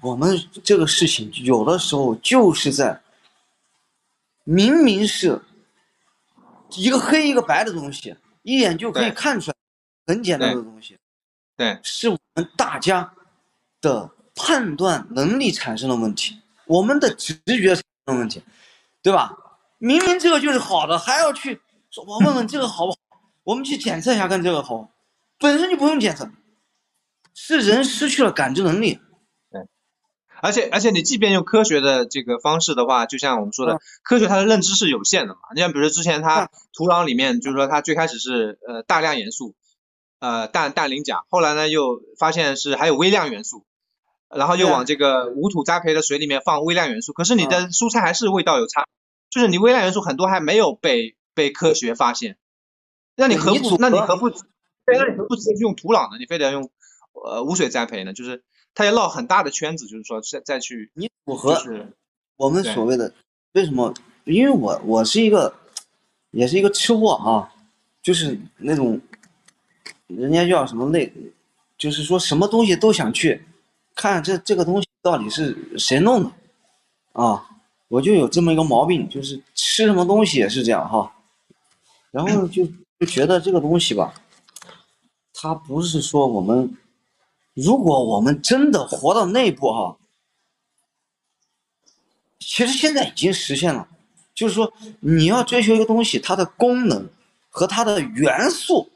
[0.00, 3.02] 我们这个事情有的时候就是在
[4.44, 5.40] 明明是
[6.70, 9.56] 一个黑一个白的东西，一眼就可以看出来，
[10.06, 10.96] 很简单的东西，
[11.56, 13.12] 对，是我们大家
[13.80, 18.42] 的判断能力产生的问题，我们的直觉产生的问题，
[19.02, 19.36] 对吧？
[19.78, 21.60] 明明这个就是好的，还要去。
[21.90, 22.98] 说我问问这个好不好？
[23.44, 24.90] 我们去检测一下，看这个好。
[25.38, 26.30] 本身就不用检测，
[27.34, 29.00] 是人失去了感知能力。
[29.50, 29.66] 对，
[30.40, 35.40] 而且而且你即便用科学的这个方式的话，就像我们说的，科学它的认知是有限的嘛。
[35.54, 39.54] 你像比如说之前它土壤里面，就是说它最开始是呃大量元素，
[40.22, 43.66] 呃氮氮磷钾，后来呢又发现是还有微量元素，
[44.30, 48.86] 然后又往这个无土栽培的水里面放微量元素，可是你的蔬菜还是味道有差，
[49.28, 51.16] 就是你微量元素很多还没有被。
[51.34, 52.36] 被科学发现，
[53.16, 53.78] 那你何不？
[53.78, 54.28] 那你何不？
[54.28, 56.18] 对，那你何不直接用土壤呢？
[56.18, 56.70] 你非得要用
[57.24, 58.12] 呃无水栽培呢？
[58.12, 58.44] 就是
[58.74, 60.92] 它要绕很大的圈子，就是说再再去。
[60.92, 61.58] 你符合
[62.36, 63.14] 我们所谓的
[63.54, 63.94] 为什么？
[64.24, 65.54] 因为我我是一个，
[66.32, 67.50] 也是一个吃货啊，
[68.02, 69.00] 就是那种
[70.16, 71.12] 人家叫什么类，
[71.78, 73.44] 就是说什么东西都想去
[73.94, 76.30] 看这这个东西到底是谁弄的
[77.12, 77.48] 啊？
[77.88, 81.12] 我就有这么一个毛病，就是吃什么东西也是这样哈。
[82.10, 82.66] 然后就
[82.98, 84.14] 就觉得这个东西吧，
[85.34, 86.76] 它不是说我们，
[87.54, 89.96] 如果我们真的活到那一步哈，
[92.38, 93.88] 其实现在已经实现了，
[94.34, 97.08] 就是说你要追求一个东西，它的功能
[97.50, 98.88] 和它的元素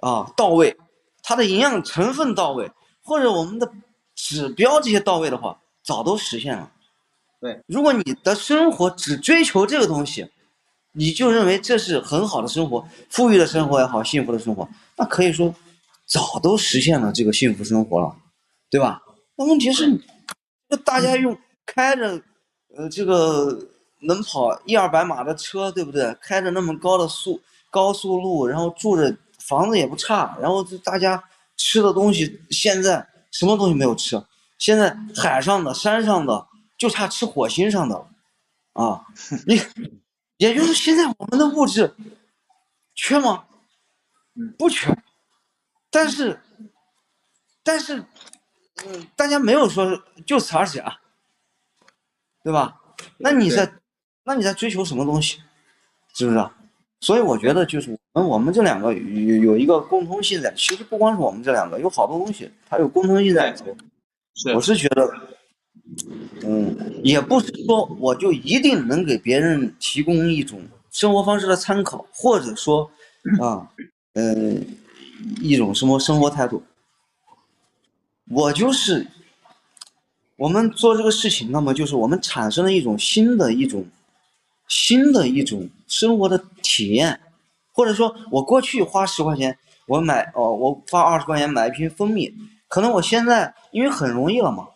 [0.00, 0.76] 啊到位，
[1.22, 2.70] 它的营养成分到位，
[3.02, 3.70] 或者我们的
[4.14, 6.70] 指标这些到位的话，早都实现了。
[7.40, 10.28] 对，如果你的生活只追求这个东西。
[10.98, 14.66] 你就认为这是很好的生活，富裕的生活也好，幸福的生活，
[14.96, 15.54] 那可以说
[16.06, 18.16] 早都实现了这个幸福生活了，
[18.70, 19.02] 对吧？
[19.36, 19.94] 那问题是，
[20.70, 22.18] 这大家用开着，
[22.74, 23.58] 呃，这个
[24.00, 26.16] 能跑一二百码的车，对不对？
[26.18, 27.38] 开着那么高的速
[27.70, 29.14] 高速路，然后住着
[29.46, 31.22] 房子也不差，然后大家
[31.56, 34.22] 吃的东西现在什么东西没有吃？
[34.58, 38.08] 现在海上的、山上的，就差吃火星上的了，
[38.72, 39.06] 啊，
[39.46, 39.60] 你。
[40.38, 41.94] 也就是现在我们的物质
[42.94, 43.46] 缺吗？
[44.58, 44.94] 不缺，
[45.90, 46.42] 但是，
[47.62, 48.04] 但是，
[48.84, 51.00] 嗯，大家没有说就此而止啊，
[52.44, 52.78] 对吧？
[53.16, 53.78] 那你在，
[54.24, 55.42] 那你在追求什么东西？
[56.12, 56.50] 是不是？
[57.00, 63.54] 所以我觉得就是我们我们这两个有有一个共通性在，其实不光是我们这两个，有好多东西它有共通性在。
[64.34, 65.08] 是，我是觉得。
[66.44, 72.90] 嗯，也不是说我就一定能给别人提供一种生活方式的参考，或者说
[73.40, 73.70] 啊，
[74.14, 74.66] 嗯，
[75.40, 76.62] 一种什么生活态度。
[78.30, 79.06] 我就是
[80.36, 83.86] 我们做这个事情，那么就是我们产生了一种新的一种
[84.66, 87.20] 新的一种生活的体验，
[87.72, 92.32] 或者说我过去花十块钱，我买哦，我花二十块钱买一瓶蜂蜜，
[92.68, 94.68] 可能我现在因为很容易了嘛。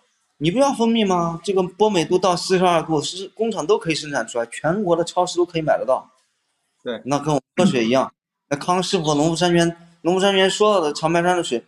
[0.43, 1.39] 你不要蜂蜜吗？
[1.45, 6.11] 这个波美度到四十二度是工厂都可以生产出来，全国的超市都可以买得到。
[6.83, 8.11] 对，那跟我们喝水一样。
[8.49, 11.63] 那康师傅、农夫山泉、农夫山泉说到的长白山的水，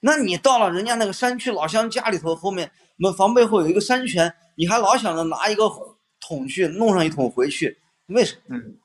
[0.00, 5.70] 那你到了人家那个山区老乡家里头，后面门房背后有一个山泉，你还老想着拿一个
[6.18, 7.76] 桶去弄上一桶回去，
[8.06, 8.56] 为什么？
[8.56, 8.76] 嗯，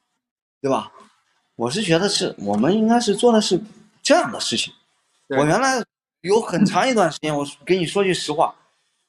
[0.61, 0.91] 对吧？
[1.55, 3.61] 我是觉得是我们应该是做的是
[4.01, 4.73] 这样的事情。
[5.27, 5.83] 我原来
[6.21, 8.55] 有很长一段时间，我给你说句实话。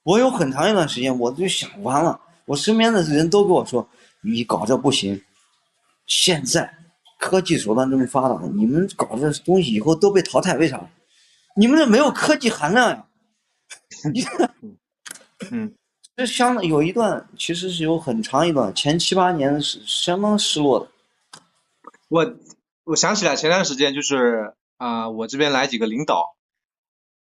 [0.02, 3.86] 我有很长一段时间，我就想完了，我身边的人都跟我说
[4.24, 5.22] ：“你搞这不行。”
[6.08, 6.74] 现在
[7.18, 10.80] 科技手段这么发达，你们搞这东西以后都被淘汰，为啥？
[11.56, 13.06] 你们这没有科技含量呀！
[14.12, 14.24] 你，
[15.50, 15.72] 嗯，
[16.16, 20.88] 这相有一段其实是有很长一段，前七八年是相当失落的。
[22.10, 22.34] 我
[22.84, 26.36] 我想起来前段时间就是啊，我这边来几个领导，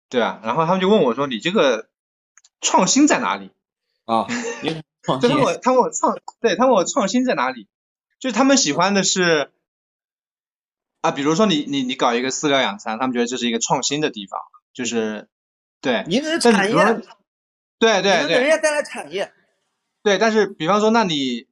[0.09, 1.89] 对啊，然后他们就问我说：“你这个。”
[2.65, 3.51] 创新在哪里
[4.05, 4.25] 啊？
[5.03, 7.67] 他问我，他问我创，对他问我创新在哪里？
[8.19, 9.51] 就是他们喜欢的是，
[11.01, 14.39] 啊，比如说你你你搞一个饲料养蚕，他们觉得这是一个创新的地方，
[14.73, 15.27] 就是
[15.81, 17.01] 对，你这是产业，
[17.79, 19.33] 对对对给人家带来产业。
[20.01, 21.47] 对，但是比方说，那你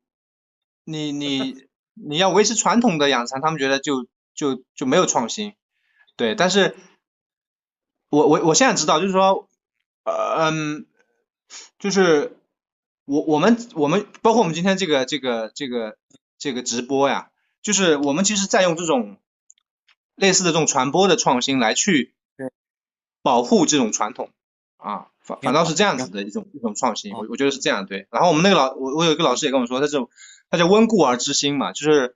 [0.86, 5.54] 你你你要维持传统的养蚕，他们觉得就就就没有创新，
[6.16, 6.76] 对，但是
[8.10, 9.48] 我我我现在知道，就是说，
[10.04, 10.86] 呃嗯，
[11.80, 12.38] 就是
[13.06, 15.98] 我我们我们包括我们今天这个这个这个
[16.38, 17.30] 这个直播呀，
[17.62, 19.18] 就是我们其实在用这种
[20.16, 22.14] 类似的这种传播的创新来去
[23.22, 24.32] 保护这种传统
[24.78, 28.08] 啊，反反倒是这样子的一种一种创新，我我觉得是这样对。
[28.12, 30.10] 然后我们那个老我我有一个老师也跟我说，他这种
[30.52, 32.16] 他叫温故而知新嘛，就是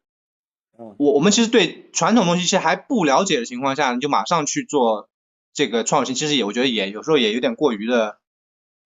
[0.77, 5.09] 嗯我我们其实对传统东西其实还不了解的情况下，你就马上去做
[5.53, 8.19] 这个创新，其实也我觉得也有时候也有点过于的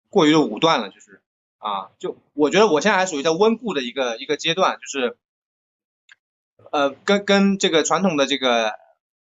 [0.09, 1.21] 过于的武断了，就是
[1.59, 5.17] 啊，就我觉得我现在还属于在温故的一个一个阶段，就是
[6.71, 8.73] 呃跟跟这个传统的这个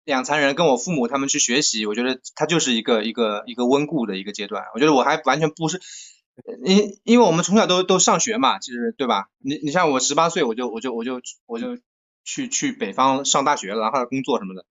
[0.05, 5.81] 养蚕人跟我父母他们去学习，我觉得它就是一个一个一个温故的一个阶段，我觉得我还完全不是。
[6.65, 9.29] 因因为我们从小都都上学嘛，其实对吧？
[9.39, 11.77] 你你像我十八岁我就我就我就我就
[12.23, 14.65] 去去北方上大学了，然后工作什么的，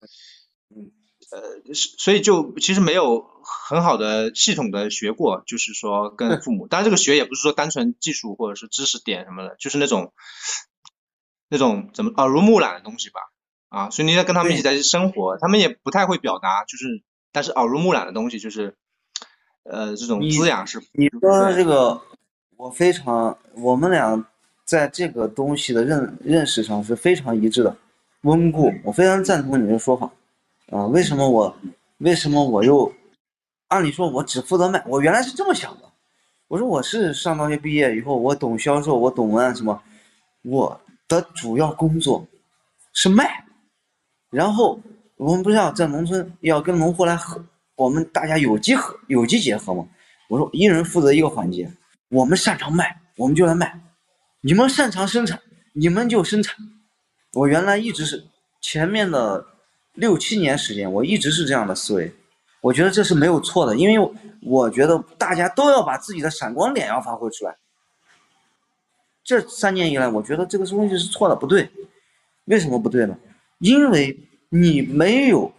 [0.74, 0.92] 嗯，
[1.32, 3.24] 呃，所以就其实没有
[3.68, 10.12] 很好的系统的学过，就是说跟父母，当然这个学也不是说单纯技术或者是知识点什么的，就是那种
[11.48, 13.20] 那种怎么耳濡目染的东西吧，
[13.68, 17.02] 啊，所以你在跟他们一起在生活，他们也不太会表达，就是
[17.32, 18.76] 但是耳濡目染的东西就是，
[19.64, 22.00] 呃，这种滋养是你说对这个，
[22.56, 24.24] 我非常，我们俩
[24.64, 27.74] 在这个东西的认认识上是非常一致的，
[28.22, 30.10] 温故，我非常赞同你的说法，
[30.70, 31.54] 啊，为什么我，
[31.98, 32.92] 为什么我又，
[33.68, 35.90] 按理说我只负责卖，我原来是这么想的，
[36.48, 39.82] 我说我是上大学毕业以后，我懂销售，我懂文案什么，
[40.42, 42.26] 我的主要工作
[42.92, 43.44] 是卖，
[44.28, 44.78] 然后
[45.16, 47.42] 我们不是要在农村要跟农户来合，
[47.76, 49.88] 我们大家有机合有机结合嘛。
[50.28, 51.70] 我说一人负责一个环节，
[52.08, 53.66] 我们擅长卖，我们就来卖；
[54.40, 55.40] 你们擅长生产，
[55.74, 56.56] 你们就生产。
[57.34, 58.26] 我原来一直是
[58.60, 59.46] 前面的
[59.94, 62.14] 六七年时间，我一直是这样的思维。
[62.62, 67.56] 我觉得这是没有错的，因为我觉得大家都要把自己的闪光点要发挥出来。
[69.22, 71.70] 这三年以来，我觉得这个东西是错的，不对。
[72.46, 73.18] 为什么不对呢？
[73.58, 74.18] 因为
[74.48, 75.52] 你没有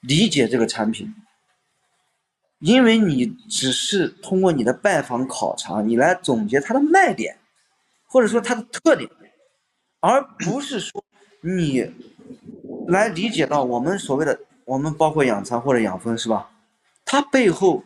[0.00, 1.14] 理解这个产品，
[2.60, 7.36] 因为你只是通过你的拜访考察，你来总结它的卖点，
[8.06, 9.08] 或者说它的特点，
[10.00, 11.04] 而不是说
[11.42, 11.92] 你
[12.88, 16.50] 来理解到我们所谓的我们包括养蚕或者养蜂是吧？
[17.04, 17.84] 它背后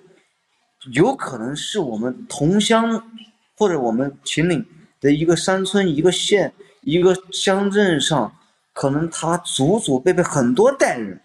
[0.92, 3.10] 有可能是我们同乡
[3.56, 4.64] 或者我们秦岭
[5.00, 8.34] 的一个山村、一个县、一个乡镇上，
[8.72, 11.20] 可能他祖祖辈辈很多代人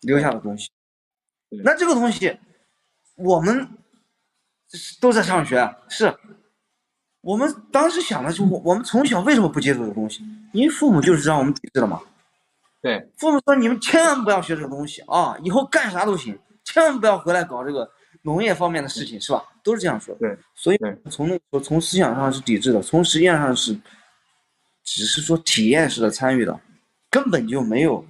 [0.00, 0.70] 留下的东西。
[1.64, 2.38] 那这个东西，
[3.18, 3.68] 我们
[5.00, 6.14] 都在上学，是
[7.20, 10.22] 我们当时想的是，我我们从小为什么不接触这个东西？
[10.52, 12.00] 因为父母就是让我们抵制的嘛。
[12.80, 17.90] 对父母说你们千万不要学这个东西啊，以后干啥都行，千万不要回来搞这个
[18.22, 19.42] 农业方面的事情，是吧？
[19.64, 20.20] 都是这样说的。
[20.20, 20.78] 对，所以
[21.10, 23.76] 从那个时候从思想上是抵制的，从实践上是
[24.84, 26.60] 只是说体验式的参与的，
[27.10, 28.04] 根本就没有。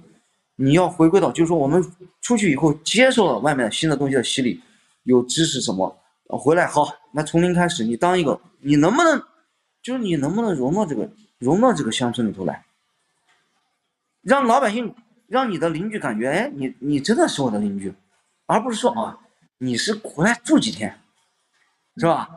[0.55, 1.83] 你要回归到，就是说我们
[2.21, 4.61] 出去以后接受了外面新的东西的洗礼，
[5.03, 5.97] 有知识什么，
[6.27, 9.23] 回来好，那从零开始，你当一个，你能不能，
[9.81, 12.65] 就是你能不能融到这个融到这个乡村里头来？
[14.21, 14.93] 让老百姓，
[15.27, 17.93] 让你的邻居感觉，哎，你你真的是我的邻居，
[18.45, 19.17] 而不是说啊，
[19.57, 20.99] 你是回来住几天，
[21.97, 22.29] 是吧？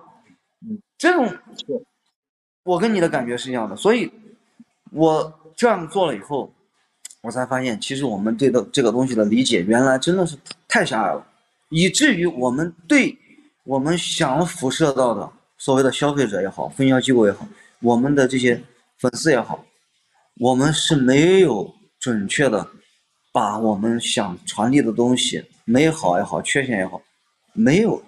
[0.61, 1.37] 嗯，这种，
[2.63, 4.11] 我跟你的感觉是一样的，所以
[4.93, 6.55] 我这样做了以后，
[7.23, 10.39] 我才发现，其实我们对的这个东西的理解，原来真的是
[10.69, 11.27] 太狭隘了，
[11.73, 13.19] 以至于我们对
[13.65, 17.49] 我们想辐射到的所谓的消费者也好，分销机构也好，
[17.81, 18.63] 我们的这些
[18.99, 19.65] 粉丝也好，
[20.39, 22.69] 我们是没有准确的
[23.33, 27.01] 把我们想传递的东西，美好也好，缺陷也好，
[27.55, 28.01] 没有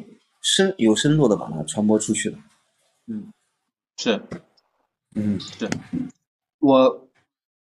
[0.43, 2.39] 深有深度的把它传播出去的。
[3.07, 3.33] 嗯
[3.97, 4.21] 是。
[5.17, 5.71] 嗯，是
[6.59, 7.09] 我，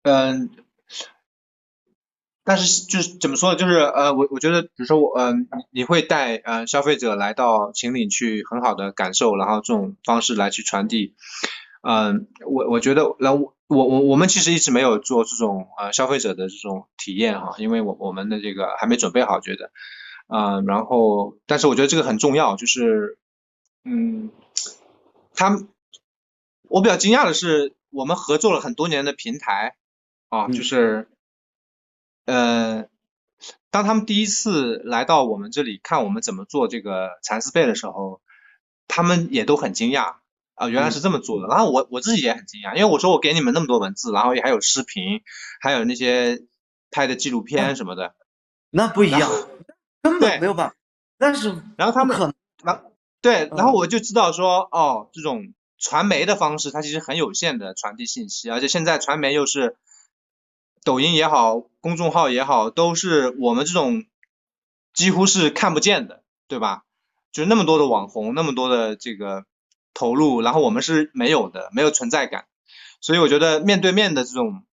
[0.02, 0.50] 嗯、
[2.44, 3.58] 但是就是怎么说呢？
[3.58, 11.16] 就是呃，我我觉得，比如说我，嗯、你你会带呃消费者来到秦岭去很好的感受，然后这种方式来去传递，
[11.82, 19.72] 嗯、我我觉得，然后我我我们其实一直没有做这种呃消费者的这种体验哈，因为我我们的这个还没准备好，觉得，
[20.28, 23.18] 嗯、然后但是我觉得这个很重要，就是，
[23.84, 24.32] 嗯，
[25.36, 25.68] 他们。
[26.70, 29.76] 我比较惊讶的是，我们合作了很多年的平台
[30.30, 31.08] 啊，嗯就是
[32.26, 32.86] 呃，
[33.70, 38.22] 当他们第一次来到我们这里看我们怎么做这个蚕丝被的时候，
[38.88, 40.16] 他们也都很惊讶
[40.56, 41.48] 啊，原来是这么做的。
[41.48, 45.22] 然后我我自己也很惊讶，因为我说我给你们那么多文字，然后也还有视频，
[45.60, 46.44] 还有那些
[46.92, 48.16] 拍的纪录片什么的，
[48.70, 49.30] 那不一样，
[50.02, 50.76] 根本没有办法。
[51.18, 52.84] 但是，然后他们可能，然
[53.22, 59.78] 对，然后我就知道说，哦，这种传媒的方式，它其实很有限的传递信息，而且现在传媒又是
[60.84, 64.06] 抖音也好，公众号也好，都是我们这种
[64.94, 66.84] 几乎是看不见的，对吧？
[67.32, 69.46] 就那么多的网红，那么多的这个
[69.94, 72.46] 投入，然后我们是没有的，没有存在感，
[73.02, 74.64] 所以我觉得面对面的这种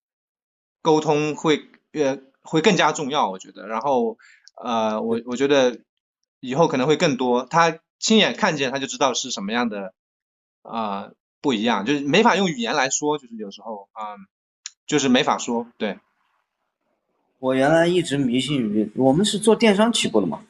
[0.83, 3.67] 沟通会呃会更加重要，我觉得。
[3.67, 4.19] 然后
[4.63, 5.81] 呃，我我觉得
[6.41, 9.95] 以后可能会更多，他亲眼看见他就知道是什么样的
[10.63, 14.05] 啊、不一样，就是没法用语言来说，就是有时候啊、
[14.91, 16.01] 就是没法说，对，
[17.39, 20.45] 我原来一直迷信于我们是做电商起步的嘛，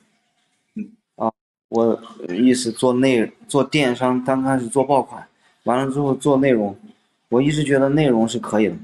[0.72, 0.96] 嗯。
[1.16, 1.30] 啊，
[1.68, 5.28] 我意思做内做电商，刚开始做爆款，
[5.64, 6.74] 完了之后做内容，
[7.28, 8.76] 我一直觉得内容是可以的，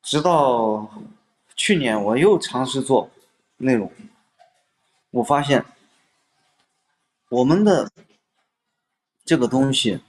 [0.00, 0.90] 直到
[1.54, 3.10] 去年我又尝试做
[3.58, 3.92] 内容，
[5.10, 5.62] 我发现
[7.28, 7.90] 我们的
[9.22, 10.00] 这个东西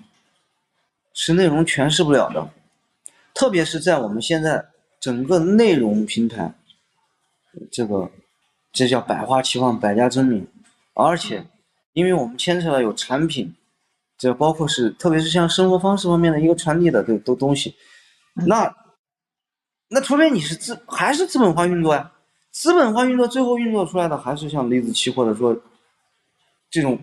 [1.11, 2.49] 是内容诠释不了的，
[3.35, 4.65] 特别是在我们现在
[4.99, 6.55] 整个内容平台，
[7.69, 8.09] 这个
[8.71, 10.47] 这叫百花齐放，百家争鸣，
[10.93, 11.45] 而且
[11.93, 13.53] 因为我们牵扯到有产品，
[14.17, 17.75] 这包括是特别是像生活方式方面的一个传递的这都东西，
[18.47, 18.73] 那
[19.89, 22.11] 那除非你是资还是资本化运作呀，
[22.51, 25.55] 资本化运作最后运作出来的还是像李子柒或者说
[26.71, 26.97] 这种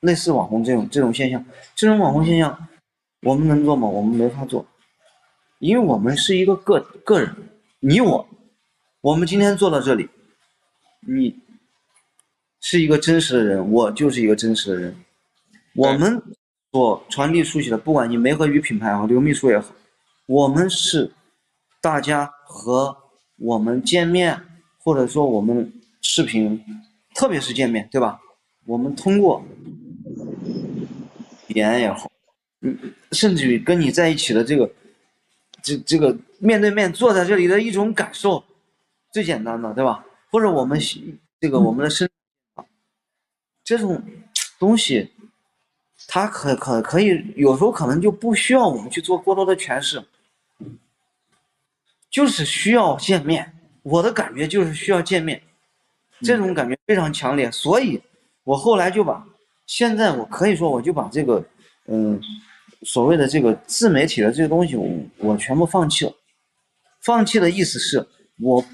[0.00, 1.44] 类似网红这种这种现象，
[1.76, 2.68] 这种网红现象
[3.22, 3.88] 我们能做吗？
[3.88, 4.66] 我们没法做，
[5.60, 7.36] 因为我们是一个个个人，
[7.80, 8.26] 你我，
[9.02, 10.08] 我们今天坐到这里，
[11.06, 11.38] 你
[12.60, 14.96] 是一个真实的人，我就是一个真实的人，
[15.74, 16.20] 我们
[16.72, 19.70] 所传递出去的，不管你梅和鱼品牌也好，刘秘书也好，
[20.24, 21.12] 我们是
[21.82, 22.96] 大家和
[23.36, 24.40] 我们见面，
[24.78, 26.58] 或者说我们视频，
[27.14, 28.18] 特别是见面，对吧？
[28.64, 29.44] 我们通过
[31.48, 32.10] 语言也好，
[32.62, 32.78] 嗯，
[33.12, 34.70] 甚至于跟你在一起的这个，
[35.62, 38.42] 这这个面对面坐在这里的一种感受，
[39.12, 40.04] 最简单的，对吧？
[40.30, 40.80] 或者我们
[41.40, 42.08] 这个我们的身，
[43.64, 44.02] 这种
[44.58, 45.10] 东西，
[46.06, 50.04] 它可可可以有时候可能就不需要我们去做过多的诠释，
[52.08, 53.52] 就是需要见面。
[53.82, 55.42] 我的感觉就是需要见面，
[56.20, 58.00] 这种感觉非常强烈，所以
[58.44, 59.26] 我后来就把
[59.66, 61.42] 现在我可以说我就把这个
[61.86, 62.20] 嗯
[62.82, 66.12] 所谓的这个自媒体的这个东西我我全部放弃了。
[67.00, 68.06] 放弃的意思是
[68.38, 68.64] 我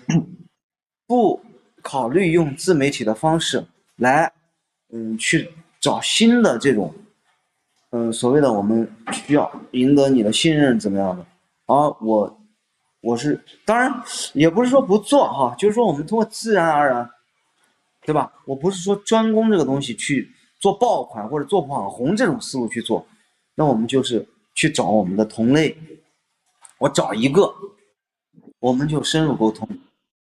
[1.07, 1.41] 不
[1.83, 3.65] 考虑用自媒体的方式
[3.97, 4.33] 来
[4.93, 5.51] 嗯去
[5.81, 6.93] 找新的这种
[7.91, 11.25] 嗯所谓的我们需要赢得你的信任怎么样的，
[11.67, 12.41] 而我
[13.01, 13.93] 我是当然
[14.33, 17.09] 也不是说不做哈，就是说我们通过自然而然，
[18.03, 18.33] 对吧？
[18.45, 20.29] 我不是说专攻这个东西去
[20.59, 23.07] 做爆款或者做网红这种思路去做，
[23.57, 25.77] 那我们就是去找我们的同类，
[26.79, 27.53] 我找一个，
[28.61, 29.69] 我们就深入沟通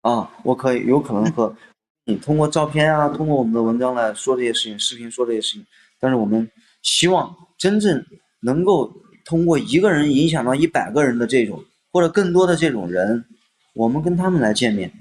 [0.01, 1.55] 啊，我可以有可能和
[2.05, 5.65] 你通过照片啊，通过我们的文章来说这些事情，视频说这些事情，
[6.01, 6.51] 但是我们
[6.81, 8.05] 希望真正
[8.41, 8.91] 能够
[9.23, 11.63] 通过一个人影响到一百个人的这种。
[11.91, 13.25] 或者更多的这种人，
[13.73, 14.93] 我们跟他们来见面，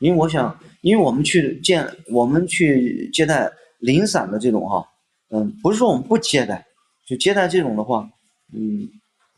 [0.00, 4.86] 因为我想，因为我们去见，我们去接待零散的这种哈，
[5.30, 6.65] 嗯，不是说我们不接待，
[7.06, 8.06] 就接待这种的话，
[8.52, 8.86] 嗯，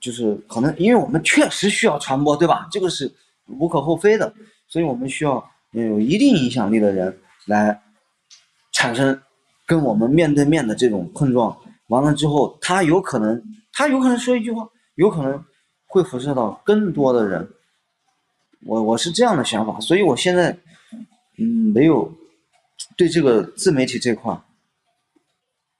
[0.00, 2.66] 就是可能因为我们确实需要传播，对吧？
[2.72, 3.08] 这个是
[3.46, 4.34] 无可厚非的，
[4.66, 7.16] 所以我们需要有一定影响力的人
[7.46, 7.80] 来
[8.72, 9.20] 产生
[9.66, 11.56] 跟我们面对面的这种碰撞，
[11.88, 13.40] 完了之后，他有可能，
[13.72, 15.44] 他有可能说一句话，有可能。
[15.90, 17.48] 会辐射到更多的人，
[18.66, 20.54] 我我是这样的想法，所以我现在
[21.38, 22.12] 嗯没有
[22.94, 24.38] 对这个自媒体这块，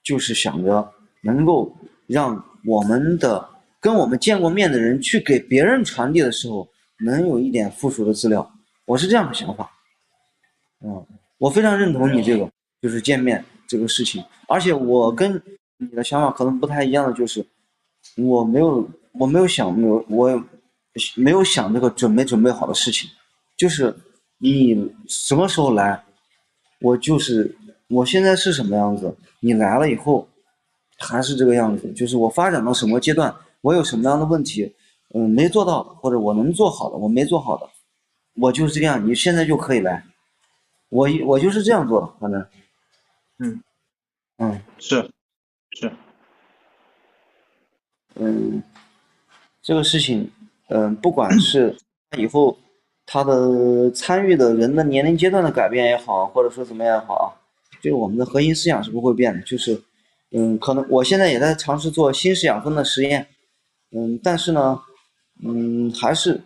[0.03, 0.91] 就是想着
[1.23, 1.77] 能够
[2.07, 3.49] 让我们的
[3.81, 6.69] 跟我们见过面的人去给别人传递的时候，
[7.05, 8.51] 能有一点附属的资料，
[8.87, 9.71] 我是这样的想法。
[10.85, 11.07] 嗯，
[11.39, 12.51] 我非常认同你这个
[12.81, 15.43] 就是见面这个事情，而且我跟
[15.77, 17.45] 你的想法可能不太一样的就是，
[18.17, 18.89] 我没有。
[19.15, 20.45] 我没有想，没有，我
[21.17, 23.11] 没有想这个准备准备好的事情，
[23.57, 23.93] 就是
[24.39, 26.01] 你什么时候来，
[26.81, 27.53] 我就是
[27.89, 30.29] 我现在是什么样子，你来了以后
[30.99, 34.75] 还是这个样子，就是我发展到什么阶段，我有什么样的问题，
[35.15, 37.69] 嗯，没做到或者我能做好的，我没做好的，
[38.35, 40.05] 我就是这样，你现在就可以来。
[40.91, 42.47] 我我就是这样做的，反正，
[43.39, 43.63] 嗯。
[44.39, 44.61] 嗯。
[44.79, 45.11] 是
[45.73, 45.93] 是，
[48.15, 48.63] 嗯，
[49.61, 50.31] 这个事情，
[50.69, 51.77] 嗯，不管是
[52.17, 52.57] 以后
[53.05, 57.27] 他的参与的人的年龄阶段的改变也好，或者说怎么样也好啊，
[57.83, 59.79] 就是我们的核心思想是不会变的，就是，
[60.31, 63.27] 嗯，可能我现在也在尝试做新式养蜂的实验，
[63.93, 64.81] 嗯，但是呢，
[65.43, 66.41] 嗯，还是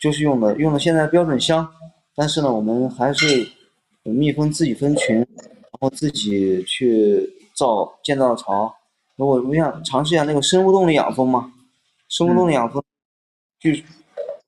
[0.00, 1.68] 就是用的用的现在标准箱，
[2.14, 3.48] 但是呢，我们还是
[4.02, 5.26] 蜜蜂自己分群，然
[5.80, 8.74] 后自己去造建造巢。
[9.16, 11.52] 我我想尝试一下那个生物动力养蜂嘛，
[12.08, 12.82] 生物动力养蜂，
[13.60, 13.70] 就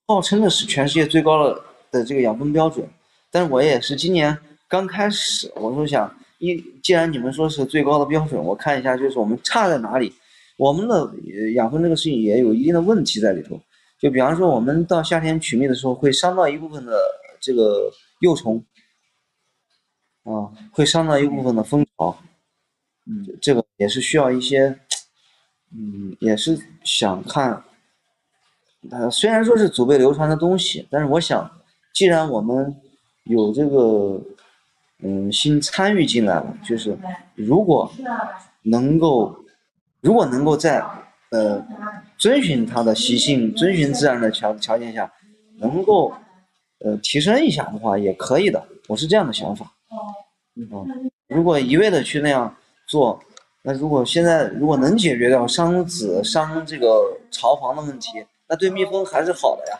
[0.06, 1.60] 号称的是全世界最高的
[1.90, 2.88] 的这个养蜂标准，
[3.30, 10.12] 但是我也是今年刚开始，我就想一既然你们说是最高的标准，我看一下就是我们差在哪里，
[10.56, 13.60] 我们的呃养蜂这个事情也有一定的问题在里头，
[13.98, 16.96] 就比方说我们到夏天取蜜的时候会伤到一部分的
[17.40, 17.90] 这个
[18.20, 18.64] 幼虫，
[20.24, 22.16] 啊，会伤到一部分的蜂巢。
[23.06, 24.78] 嗯，这个也是需要一些，
[25.72, 27.64] 嗯，也是想看，
[28.90, 31.50] 呃，虽然说是祖辈流传的东西，但是我想，
[31.94, 32.76] 既然我们
[33.24, 34.20] 有这个，
[35.02, 36.98] 嗯，新参与进来了，就是
[37.34, 37.92] 如果
[38.62, 39.44] 能够，
[40.00, 40.84] 如果能够在
[41.30, 41.66] 呃
[42.16, 45.12] 遵循它的习性、遵循自然的条条件下，
[45.58, 46.12] 能够
[46.80, 49.72] 呃提升一下的话，也可以的，我是这样的想法。
[50.54, 52.56] 嗯，如果一味的去那样。
[52.90, 53.22] 做，
[53.64, 59.78] 那如果现在如果能解决掉伤子伤这个巢房的问题，那对蜜蜂还是好的呀。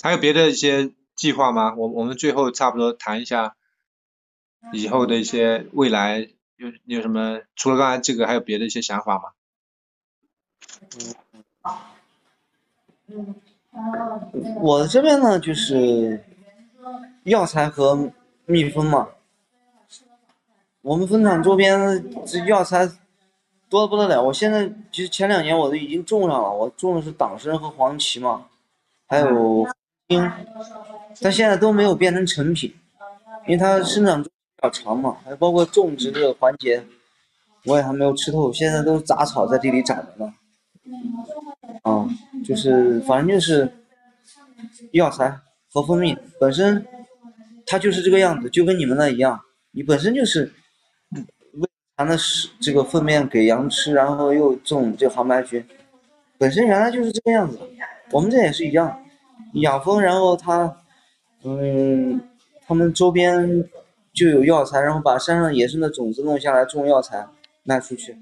[0.00, 1.74] 还有别的一些计划吗？
[1.76, 3.54] 我我们最后差不多谈一下
[4.72, 7.42] 以后的一些未来有有什么？
[7.54, 9.24] 除了刚才这个，还有别的一些想法吗？
[14.62, 16.24] 我这边呢，就是
[17.24, 18.10] 药材和
[18.46, 19.10] 蜜蜂嘛。
[20.80, 22.88] 我们蜂场周边这药材
[23.68, 28.46] 多的不得了，我现在其实前两年我都已经种上了，我种的是党参和黄芪嘛，
[29.06, 29.68] 还有
[30.08, 30.18] 金，
[31.20, 32.74] 但现在都没有变成成品，
[33.46, 36.84] 因为它生长周期比较长嘛，还包括种植这个环节，
[37.64, 40.34] 我也还没有吃透，现在都是杂草在地里长着呢。
[41.82, 42.08] 啊，
[42.44, 43.72] 就是反正就是
[44.92, 45.38] 药材
[45.72, 46.86] 和蜂蜜本身，
[47.66, 49.40] 它就是这个样子，就跟你们那一样，
[49.72, 50.52] 你本身就是。
[51.96, 55.62] 它的是这个粪便给羊吃，然后又种这杭白菊，
[56.38, 57.58] 本身原来就是这个样子。
[58.10, 59.04] 我们这也是一样，
[59.52, 60.79] 养蜂，然后它，
[61.42, 62.20] 嗯，
[62.66, 63.68] 他们周边
[64.12, 67.26] 就有药材，然后把山上野生的种子弄下来种药材
[67.62, 68.16] 卖出去。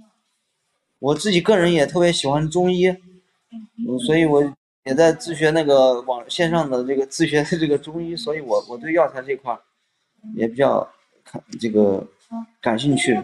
[0.98, 4.42] 我自己个人也特别喜欢中医，嗯，所以我
[4.84, 9.58] 也在自学那个网线上的这个自学的这个中医，所以我我对药材这块
[10.34, 10.88] 也比较
[11.24, 12.06] 看这个。
[12.60, 13.18] 感兴趣，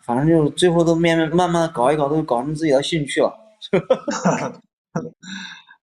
[0.00, 3.36] 反正就最后都慢慢慢慢搞一搞，都搞成自己的兴趣了。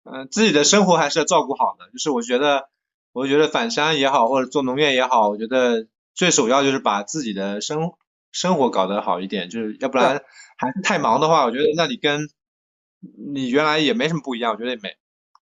[0.05, 1.90] 嗯， 自己的生活还是要照顾好的。
[1.90, 2.68] 就是我觉得，
[3.19, 7.93] 我觉得返乡也好，或者做农业也好，我觉得最首要就是把自己的生
[8.31, 9.51] 生活搞得好一点。
[9.51, 10.23] 就是要不然
[10.57, 12.28] 还是太忙的话，我觉得那你跟
[13.32, 14.53] 你原来也没什么不一样。
[14.53, 14.97] 我觉得也没，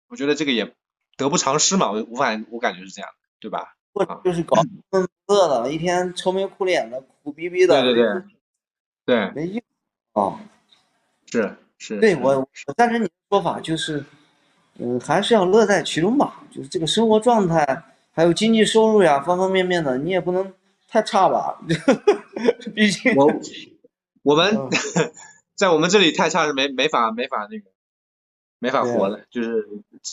[0.07, 0.73] 我觉得这个也
[1.17, 1.91] 得不偿失嘛。
[1.91, 3.75] 我我反我感觉是这样的，对吧？
[3.93, 4.57] 或者就是搞
[4.91, 8.03] 闷乐的，一天愁眉苦脸的，苦逼逼的，对对
[9.05, 9.63] 对，对，没用
[10.11, 10.39] 啊，
[11.31, 14.03] 是是，对我我赞成你的说法，就是
[14.79, 20.53] 嗯，还是要乐在其中吧，就是这个生活状态，还有经济收入呀，方方面面的，你也不能
[20.87, 21.59] 太差吧，
[22.75, 23.31] 毕竟我
[24.23, 24.57] 我们
[25.55, 27.71] 在我们这里太差是没没法没法那个
[28.59, 29.65] 没法活的，就是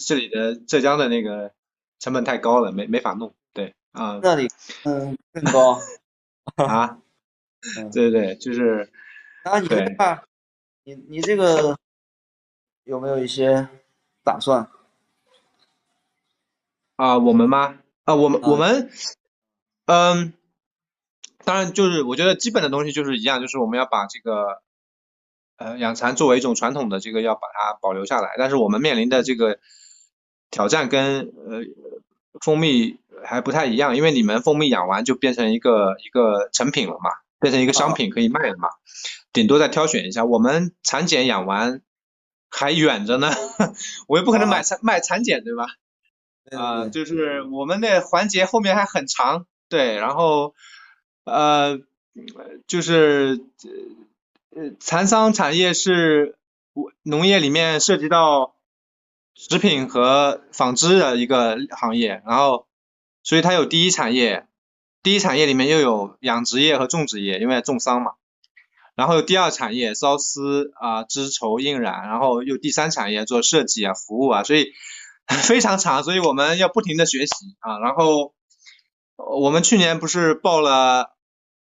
[0.07, 1.53] 这里的浙江的那个
[1.99, 3.35] 成本太高了，没没法弄。
[3.53, 4.49] 对 啊，那里
[4.85, 5.81] 嗯更高
[6.57, 6.99] 啊，
[7.93, 8.89] 对对对，就是
[9.43, 10.23] 啊你这块，
[10.85, 11.77] 你你这个
[12.85, 13.69] 有没有一些
[14.25, 14.69] 打算
[16.97, 17.19] 啊？
[17.19, 17.79] 我们吗？
[18.05, 18.91] 啊，我们我们
[19.87, 20.33] 嗯，
[21.45, 24.63] 当然就是我觉得基本的东西就是一样，就是我们要把这个
[25.57, 29.59] 呃养蚕作为一种传统的这个要把它保留下来，但是我们面临的这个
[30.51, 31.63] 挑战跟呃
[32.41, 33.01] 蜂蜜。
[33.25, 38.69] 还不太一样，因为你们蜂蜜养完就变成一个一个成品了嘛，变成一个商品可以卖了嘛，
[39.33, 40.25] 顶多再挑选一下。
[40.25, 41.83] 我们蚕茧养完
[42.55, 43.33] 还远着呢，
[44.07, 45.67] 我又不可能买产卖产检对吧？
[46.51, 50.55] 啊，就是我们那环节后面还很长，对，然后
[51.25, 51.81] 呃
[52.67, 53.41] 就是
[54.51, 56.37] 呃蚕桑产业是
[57.03, 58.55] 农业里面涉及到
[59.35, 62.67] 食品和纺织的一个行业，然后
[63.23, 64.47] 所以它有第一产业，
[65.03, 68.13] 第一产业里面又有养殖业和种植业，因为种桑嘛。
[68.95, 74.67] 然后有第二产业缫丝啊织绸印染，然后又第三产业做设计啊服务啊，所以
[75.45, 77.79] 非常长，所以我们要不停的学习啊。
[77.79, 78.35] 然后
[79.17, 81.15] 我们去年不是报了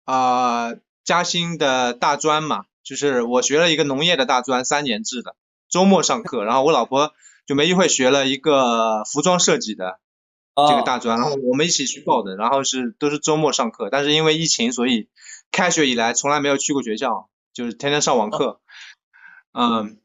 [0.04, 0.74] 啊
[1.06, 5.38] 嘉兴的大专嘛，就是我学了一个农业的大专，三年制的，
[5.70, 7.14] 周末上课，然后我老婆
[7.48, 10.00] 就没一会学了一个服装设计的
[10.56, 15.08] 这个大专，然后我们一起去报的，然后是都是周末上课，但是因为疫情，所以。
[15.52, 18.62] 开学以来从来没有去过学校，就是天天上网课。
[19.54, 20.00] 嗯，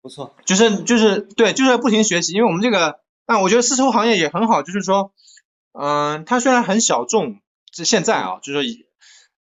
[0.00, 2.32] 不错，就是就是对，就是不停学习。
[2.32, 5.12] 因为我们这个，但我觉得丝绸行业也很好，就是说，
[5.72, 7.40] 嗯，它虽然很小众，
[7.70, 8.86] 这现在啊，就是说，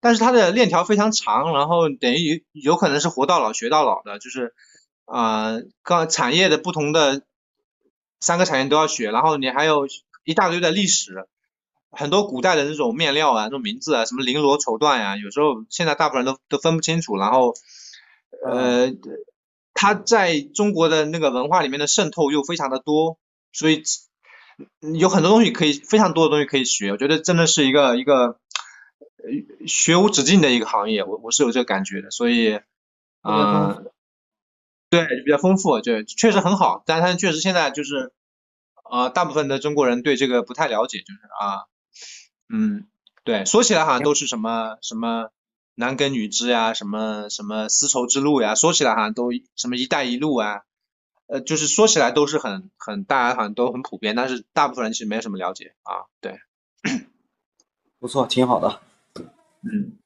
[0.00, 4.54] 但是它的链条非常长，然后等于有可能是活到老学到老的，就是
[5.06, 7.22] 啊，刚产业的不同的
[8.20, 9.88] 三个产业都要学，然后你还有
[10.24, 11.26] 一大堆的历史。
[11.92, 17.16] 很多古代的那种面料啊，那种名字啊，什么绫罗绸缎呀，有时候现在大部分人都都分不清楚。
[17.16, 17.54] 然后，
[18.46, 18.92] 呃，
[19.74, 23.18] 它在中国的那个文化里面的渗透又非常的多，
[23.52, 23.82] 所以
[24.98, 26.92] 有很多东西可以，非常多的东西可以学。
[26.92, 28.38] 我觉得真的是一个一个
[29.66, 32.10] 学无止境的一个行业，我我是有这个感觉的。
[32.12, 32.60] 所以，
[33.24, 33.90] 嗯，
[34.90, 36.84] 对，比较丰富，对，确实很好。
[36.86, 38.12] 但是它确实现在就是，
[38.88, 41.66] 呃，大部分的中国人对这个不太了解，就是啊。
[42.52, 42.86] 嗯，
[43.24, 45.30] 对，说起来好像都是什么什么
[45.76, 50.62] 男耕女织呀，什么什么丝绸之路呀，说起来好像都什么一带一路啊，
[51.26, 56.10] 呃，就是说起来都是很很大家好像都很普遍，但是大部分人其实没有什么了解啊。
[56.20, 56.40] 对，
[58.00, 58.80] 不错，挺好的。
[59.62, 59.98] 嗯，